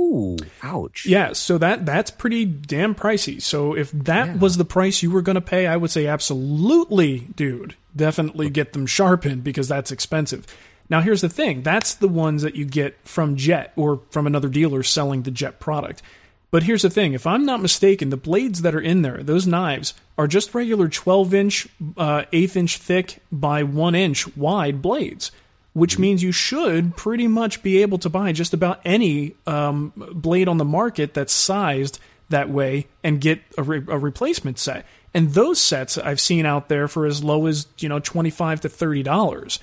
[0.00, 1.04] Ooh, ouch.
[1.04, 3.40] Yeah, so that that's pretty damn pricey.
[3.40, 7.28] So if that was the price you were going to pay, I would say absolutely,
[7.36, 10.46] dude, definitely get them sharpened because that's expensive.
[10.88, 14.48] Now here's the thing, that's the ones that you get from Jet or from another
[14.48, 16.02] dealer selling the Jet product.
[16.50, 19.46] But here's the thing, if I'm not mistaken, the blades that are in there, those
[19.46, 25.30] knives are just regular 12 inch, uh, eighth inch thick by one inch wide blades
[25.72, 30.48] which means you should pretty much be able to buy just about any um, blade
[30.48, 34.86] on the market that's sized that way and get a, re- a replacement set.
[35.12, 38.60] And those sets I've seen out there for as low as you know twenty five
[38.62, 39.58] to thirty dollars.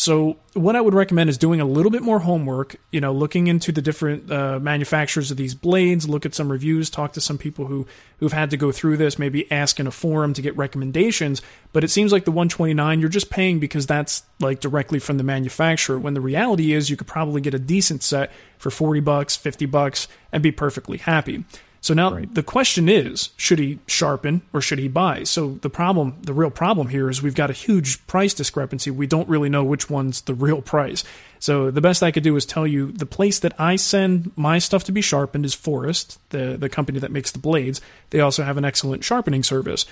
[0.00, 2.76] So what I would recommend is doing a little bit more homework.
[2.90, 6.88] You know, looking into the different uh, manufacturers of these blades, look at some reviews,
[6.88, 7.86] talk to some people who
[8.16, 11.42] who've had to go through this, maybe ask in a forum to get recommendations.
[11.74, 15.22] But it seems like the 129 you're just paying because that's like directly from the
[15.22, 15.98] manufacturer.
[15.98, 19.66] When the reality is, you could probably get a decent set for 40 bucks, 50
[19.66, 21.44] bucks, and be perfectly happy.
[21.82, 25.22] So now the question is, should he sharpen or should he buy?
[25.22, 28.90] So the problem, the real problem here is we've got a huge price discrepancy.
[28.90, 31.04] We don't really know which one's the real price.
[31.38, 34.58] So the best I could do is tell you the place that I send my
[34.58, 37.80] stuff to be sharpened is Forrest, the the company that makes the blades.
[38.10, 39.86] They also have an excellent sharpening service.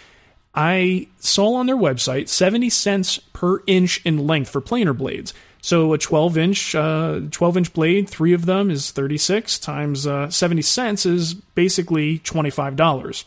[0.55, 5.33] I saw on their website 70 cents per inch in length for planer blades.
[5.61, 10.31] So a 12 inch, uh, 12 inch blade, three of them is 36 times uh,
[10.31, 13.25] 70 cents is basically $25.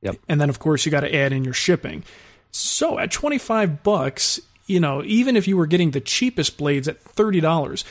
[0.00, 0.16] Yep.
[0.28, 2.04] And then of course you got to add in your shipping.
[2.50, 7.02] So at 25 bucks, you know, even if you were getting the cheapest blades at
[7.04, 7.84] $30,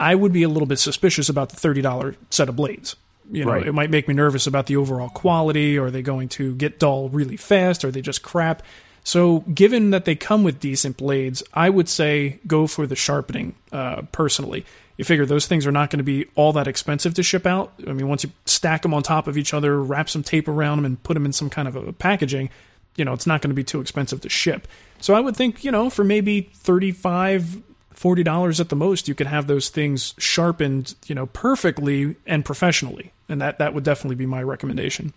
[0.00, 2.96] I would be a little bit suspicious about the $30 set of blades.
[3.30, 3.66] You know, Right.
[3.66, 5.78] it might make me nervous about the overall quality.
[5.78, 7.84] Are they going to get dull really fast?
[7.84, 8.62] Are they just crap?
[9.04, 13.54] So, given that they come with decent blades, I would say go for the sharpening
[13.72, 14.64] uh, personally.
[14.96, 17.72] You figure those things are not going to be all that expensive to ship out.
[17.86, 20.78] I mean, once you stack them on top of each other, wrap some tape around
[20.78, 22.50] them, and put them in some kind of a packaging,
[22.94, 24.68] you know, it's not going to be too expensive to ship.
[25.00, 29.14] So, I would think, you know, for maybe 35 forty dollars at the most, you
[29.14, 34.16] could have those things sharpened, you know, perfectly and professionally, and that that would definitely
[34.16, 35.12] be my recommendation.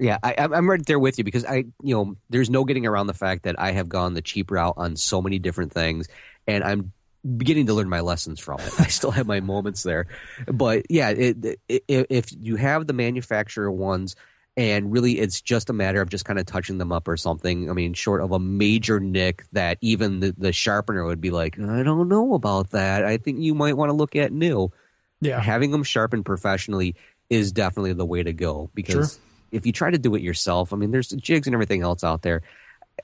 [0.00, 3.06] Yeah, I, I'm right there with you because I, you know, there's no getting around
[3.06, 6.08] the fact that I have gone the cheap route on so many different things,
[6.46, 6.92] and I'm
[7.36, 8.72] beginning to learn my lessons from it.
[8.80, 10.06] I still have my moments there,
[10.46, 14.16] but yeah, it, it, if you have the manufacturer ones,
[14.56, 17.68] and really it's just a matter of just kind of touching them up or something.
[17.68, 21.58] I mean, short of a major nick that even the, the sharpener would be like,
[21.58, 23.04] I don't know about that.
[23.04, 24.72] I think you might want to look at new.
[25.20, 26.96] Yeah, Having them sharpened professionally
[27.28, 29.20] is definitely the way to go because Sure.
[29.52, 32.22] If you try to do it yourself, I mean, there's jigs and everything else out
[32.22, 32.42] there.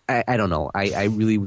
[0.08, 0.70] I, I don't know.
[0.74, 1.38] I, I really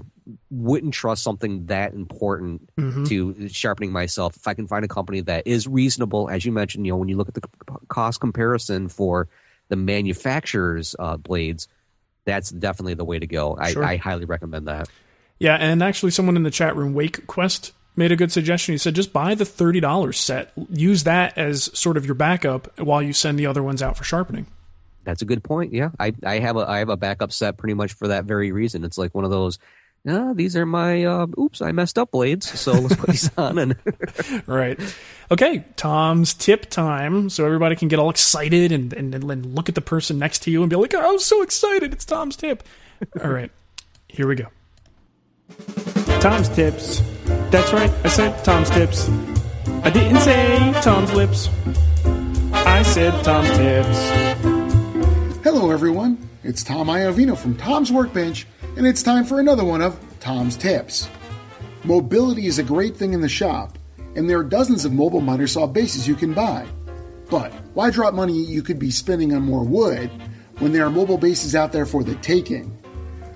[0.52, 3.04] wouldn't trust something that important Mm-hmm.
[3.06, 4.36] to sharpening myself.
[4.38, 7.10] If I can find a company that is reasonable, as you mentioned, you know, when
[7.10, 7.44] you look at the
[7.88, 9.28] cost comparison for
[9.70, 11.68] the manufacturer's uh, blades,
[12.26, 13.58] that's definitely the way to go.
[13.60, 13.84] I, Sure.
[13.84, 14.90] I highly recommend that.
[15.40, 18.74] yeah, and actually, someone in the chat room, Wake Quest, made a good suggestion.
[18.74, 22.80] He said just buy the thirty dollars set, use that as sort of your backup
[22.80, 24.48] while you send the other ones out for sharpening.
[25.10, 25.74] That's a good point.
[25.74, 28.52] Yeah, I, I have a I have a backup set pretty much for that very
[28.52, 28.84] reason.
[28.84, 29.60] It's like one of those.
[30.08, 32.60] Ah, these are my uh, oops, I messed up blades.
[32.60, 33.76] So let's put these on and
[34.48, 34.80] Right.
[35.32, 37.30] Okay, Tom's tip time.
[37.30, 40.52] So everybody can get all excited and, and, and look at the person next to
[40.52, 41.92] you and be like, oh, I'm so excited.
[41.92, 42.64] It's Tom's tip.
[43.24, 43.52] All right,
[44.08, 44.48] here we go.
[46.20, 47.02] Tom's tips.
[47.50, 47.92] That's right.
[48.04, 49.10] I said Tom's tips.
[49.84, 51.50] I didn't say Tom's lips.
[52.54, 54.59] I said Tom's tips.
[55.42, 56.18] Hello, everyone.
[56.44, 61.08] It's Tom Iovino from Tom's Workbench, and it's time for another one of Tom's Tips.
[61.86, 63.80] Mobility is a great thing in the shop,
[64.18, 66.68] and there are dozens of mobile miter saw bases you can buy.
[67.30, 70.12] But why drop money you could be spending on more wood
[70.58, 72.78] when there are mobile bases out there for the taking?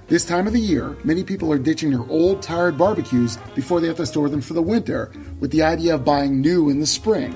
[0.08, 3.88] This time of the year, many people are ditching their old, tired barbecues before they
[3.88, 6.86] have to store them for the winter with the idea of buying new in the
[6.86, 7.34] spring.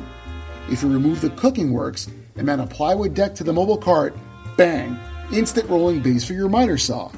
[0.70, 4.15] If you remove the cooking works, and mount a plywood deck to the mobile cart,
[4.58, 4.99] bang,
[5.32, 7.10] instant rolling base for your miter saw.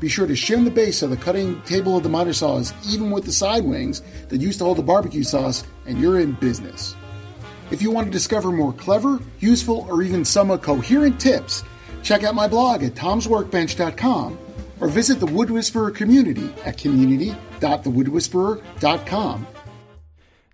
[0.00, 2.72] Be sure to shim the base so the cutting table of the miter saw is
[2.88, 6.32] even with the side wings that used to hold the barbecue sauce, and you're in
[6.32, 6.94] business.
[7.70, 11.64] If you want to discover more clever, useful, or even somewhat coherent tips,
[12.02, 14.38] check out my blog at tomsworkbench.com
[14.80, 19.46] or visit the Wood Whisperer community at community.thewoodwhisperer.com.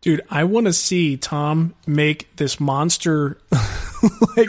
[0.00, 3.38] Dude, I want to see Tom make this monster
[4.36, 4.48] like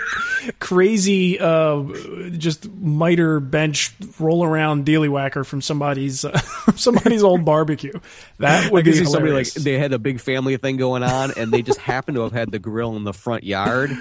[0.60, 1.84] crazy uh
[2.32, 7.94] just miter bench roll around dealy whacker from somebody's uh, from somebody's old barbecue.
[8.40, 9.54] That would be see somebody like hilarious.
[9.54, 12.52] they had a big family thing going on, and they just happened to have had
[12.52, 13.92] the grill in the front yard.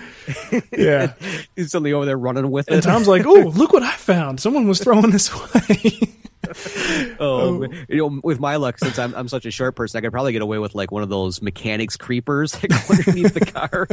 [0.73, 1.15] yeah.
[1.57, 2.75] He's suddenly over there running with it.
[2.75, 2.83] And.
[2.83, 4.41] Tom's like, "Oh, look what I found!
[4.41, 6.15] Someone was throwing this away."
[7.21, 7.69] Oh, oh.
[7.89, 10.33] you know, with my luck, since I'm I'm such a short person, I could probably
[10.33, 13.89] get away with like one of those mechanics creepers that go underneath the car.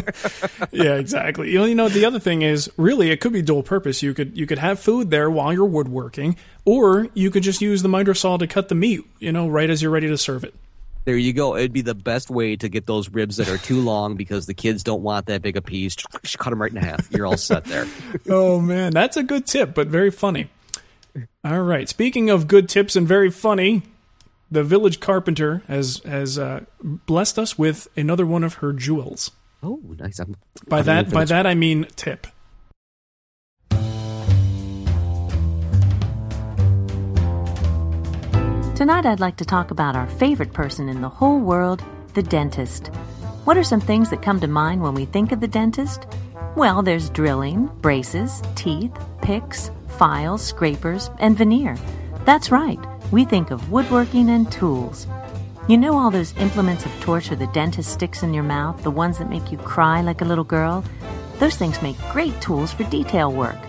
[0.71, 1.51] yeah, exactly.
[1.51, 4.01] You know, you know, the other thing is really it could be dual purpose.
[4.01, 6.35] You could you could have food there while you're woodworking,
[6.65, 9.01] or you could just use the miter saw to cut the meat.
[9.19, 10.53] You know, right as you're ready to serve it.
[11.03, 11.55] There you go.
[11.55, 14.53] It'd be the best way to get those ribs that are too long because the
[14.53, 15.95] kids don't want that big a piece.
[16.37, 17.11] Cut them right in half.
[17.11, 17.87] You're all set there.
[18.29, 20.49] oh man, that's a good tip, but very funny.
[21.43, 21.89] All right.
[21.89, 23.83] Speaking of good tips and very funny,
[24.49, 29.31] the village carpenter has has uh, blessed us with another one of her jewels.
[29.63, 30.19] Oh, nice.
[30.19, 30.35] I'm,
[30.67, 32.27] By I'm that by that I mean tip.
[38.75, 41.83] Tonight, I'd like to talk about our favorite person in the whole world,
[42.15, 42.87] the dentist.
[43.43, 46.07] What are some things that come to mind when we think of the dentist?
[46.55, 48.91] Well, there's drilling, braces, teeth,
[49.21, 49.69] picks,
[50.01, 51.77] files, scrapers, and veneer.
[52.25, 52.79] That's right,
[53.11, 55.05] we think of woodworking and tools.
[55.67, 59.19] You know all those implements of torture the dentist sticks in your mouth, the ones
[59.19, 60.83] that make you cry like a little girl?
[61.37, 63.59] Those things make great tools for detail work.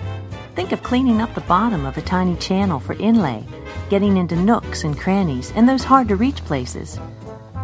[0.55, 3.45] Think of cleaning up the bottom of a tiny channel for inlay,
[3.91, 6.99] getting into nooks and crannies and those hard to reach places.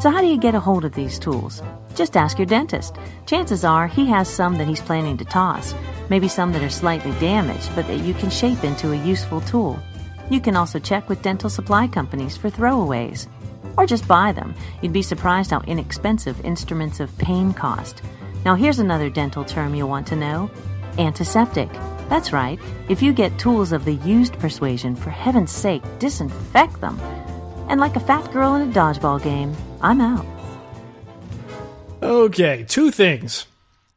[0.00, 1.60] So, how do you get a hold of these tools?
[1.96, 2.94] Just ask your dentist.
[3.26, 5.74] Chances are he has some that he's planning to toss,
[6.08, 9.76] maybe some that are slightly damaged but that you can shape into a useful tool.
[10.30, 13.26] You can also check with dental supply companies for throwaways.
[13.76, 14.54] Or just buy them.
[14.82, 18.00] You'd be surprised how inexpensive instruments of pain cost.
[18.44, 20.48] Now, here's another dental term you'll want to know
[20.98, 21.72] antiseptic.
[22.08, 22.60] That's right.
[22.88, 27.00] If you get tools of the used persuasion, for heaven's sake, disinfect them.
[27.68, 30.26] And like a fat girl in a dodgeball game, I'm out.
[32.02, 33.46] Okay, two things.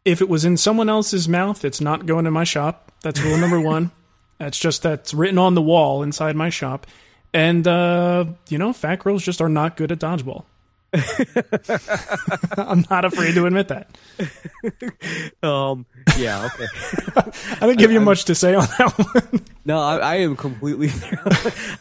[0.03, 2.91] If it was in someone else's mouth, it's not going in my shop.
[3.03, 3.91] That's rule number one.
[4.37, 6.87] That's just that's written on the wall inside my shop.
[7.33, 10.45] And uh, you know, fat girls just are not good at dodgeball.
[12.57, 13.89] I'm not afraid to admit that.
[15.43, 15.87] Um,
[16.17, 16.67] yeah, okay.
[17.61, 19.41] I didn't give you much to say on that one.
[19.65, 20.89] No, I, I am completely.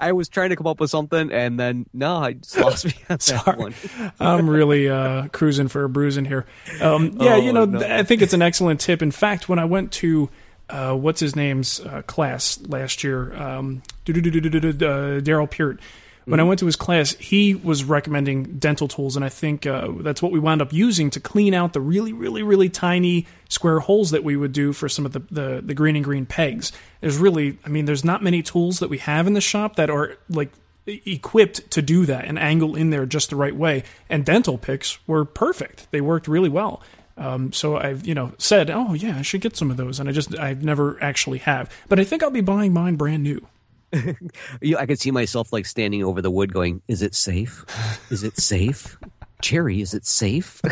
[0.01, 2.93] I was trying to come up with something, and then no, I just lost me
[3.01, 3.59] on that Sorry.
[3.59, 3.75] one.
[4.19, 6.47] I'm really uh, cruising for a bruising here.
[6.81, 7.81] Um, yeah, you know, Oh, no.
[7.81, 9.03] I think it's an excellent tip.
[9.03, 10.31] In fact, when I went to
[10.71, 15.81] uh, what's his name's uh, class last year, um, uh, Darrell Peart.
[16.25, 19.89] When I went to his class, he was recommending dental tools, and I think uh,
[19.99, 23.81] that's what we wound up using to clean out the really, really, really tiny square
[23.81, 26.73] holes that we would do for some of the, the, the Greene and Greene pegs.
[27.01, 29.91] There's really, I mean, there's not many tools that we have in the shop that
[29.91, 30.51] are like
[30.87, 33.85] equipped to do that and angle in there just the right way.
[34.09, 36.83] And dental picks were perfect; they worked really well.
[37.17, 40.09] Um, so I've you know said, oh yeah, I should get some of those, and
[40.09, 41.71] I just I've never actually have.
[41.89, 43.47] But I think I'll be buying mine brand new.
[44.61, 47.65] You, I could see myself like standing over the wood, going, "Is it safe?
[48.11, 48.97] Is it safe?
[49.43, 50.61] Cherry, is it safe?"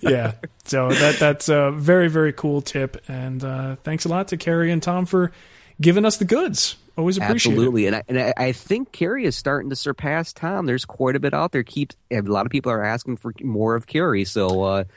[0.00, 0.32] yeah.
[0.64, 4.70] So that that's a very very cool tip, and uh, thanks a lot to Carrie
[4.70, 5.32] and Tom for
[5.80, 6.76] giving us the goods.
[6.98, 7.54] Always appreciate it.
[7.54, 10.66] Absolutely, and I, and I, I think Carrie is starting to surpass Tom.
[10.66, 11.62] There's quite a bit out there.
[11.62, 14.24] Keep a lot of people are asking for more of Carrie.
[14.24, 14.88] So, uh, it.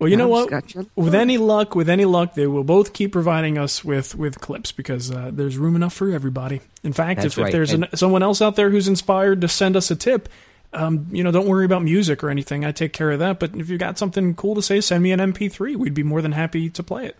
[0.00, 0.50] Well, you know what?
[0.96, 4.72] With any luck, with any luck, they will both keep providing us with with clips
[4.72, 6.62] because uh, there's room enough for everybody.
[6.82, 9.76] In fact, That's if, if there's an, someone else out there who's inspired to send
[9.76, 10.30] us a tip.
[10.72, 12.64] Um, you know, don't worry about music or anything.
[12.64, 13.38] I take care of that.
[13.40, 15.76] But if you've got something cool to say, send me an MP3.
[15.76, 17.16] We'd be more than happy to play it.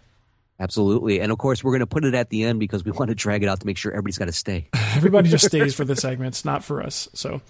[0.59, 3.11] absolutely, and of course, we're going to put it at the end because we want
[3.11, 4.68] to drag it out to make sure everybody's got to stay.
[4.95, 7.09] Everybody just stays for the segments, not for us.
[7.12, 7.43] So,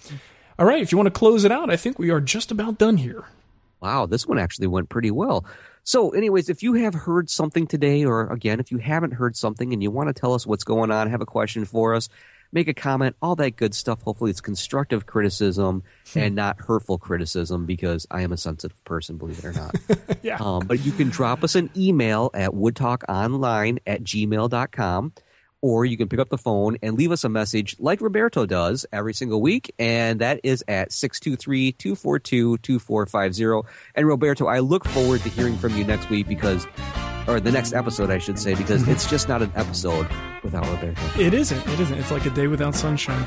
[0.59, 2.77] all right, if you want to close it out, I think we are just about
[2.77, 3.25] done here.
[3.81, 5.45] Wow, this one actually went pretty well.
[5.83, 9.73] So, anyways, if you have heard something today, or again, if you haven't heard something
[9.73, 12.07] and you want to tell us what's going on, have a question for us,
[12.51, 14.03] make a comment, all that good stuff.
[14.03, 15.81] Hopefully, it's constructive criticism
[16.15, 19.75] and not hurtful criticism because I am a sensitive person, believe it or not.
[20.21, 20.37] yeah.
[20.39, 25.13] Um, but you can drop us an email at woodtalkonline at gmail.com
[25.61, 28.85] or you can pick up the phone and leave us a message like Roberto does
[28.91, 33.65] every single week, and that is at 623-242-2450.
[33.95, 36.65] And Roberto, I look forward to hearing from you next week because
[37.31, 40.07] or the next episode I should say because it's just not an episode
[40.43, 41.01] without Roberto.
[41.19, 41.67] It isn't.
[41.67, 41.97] It isn't.
[41.97, 43.25] It's like a day without sunshine.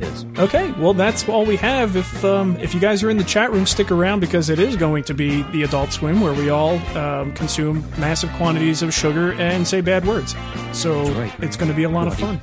[0.00, 0.26] It is.
[0.38, 1.96] Okay, well that's all we have.
[1.96, 4.76] If um, if you guys are in the chat room, stick around because it is
[4.76, 9.32] going to be the Adult Swim where we all um, consume massive quantities of sugar
[9.34, 10.34] and say bad words.
[10.72, 11.32] So right.
[11.40, 12.40] it's going to be a lot of fun.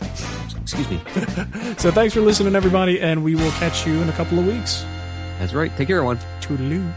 [0.61, 1.01] Excuse me.
[1.77, 4.85] So thanks for listening, everybody, and we will catch you in a couple of weeks.
[5.39, 5.75] That's right.
[5.75, 6.19] Take care, everyone.
[6.41, 6.93] Toodaloo.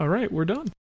[0.00, 0.72] All right, we're done.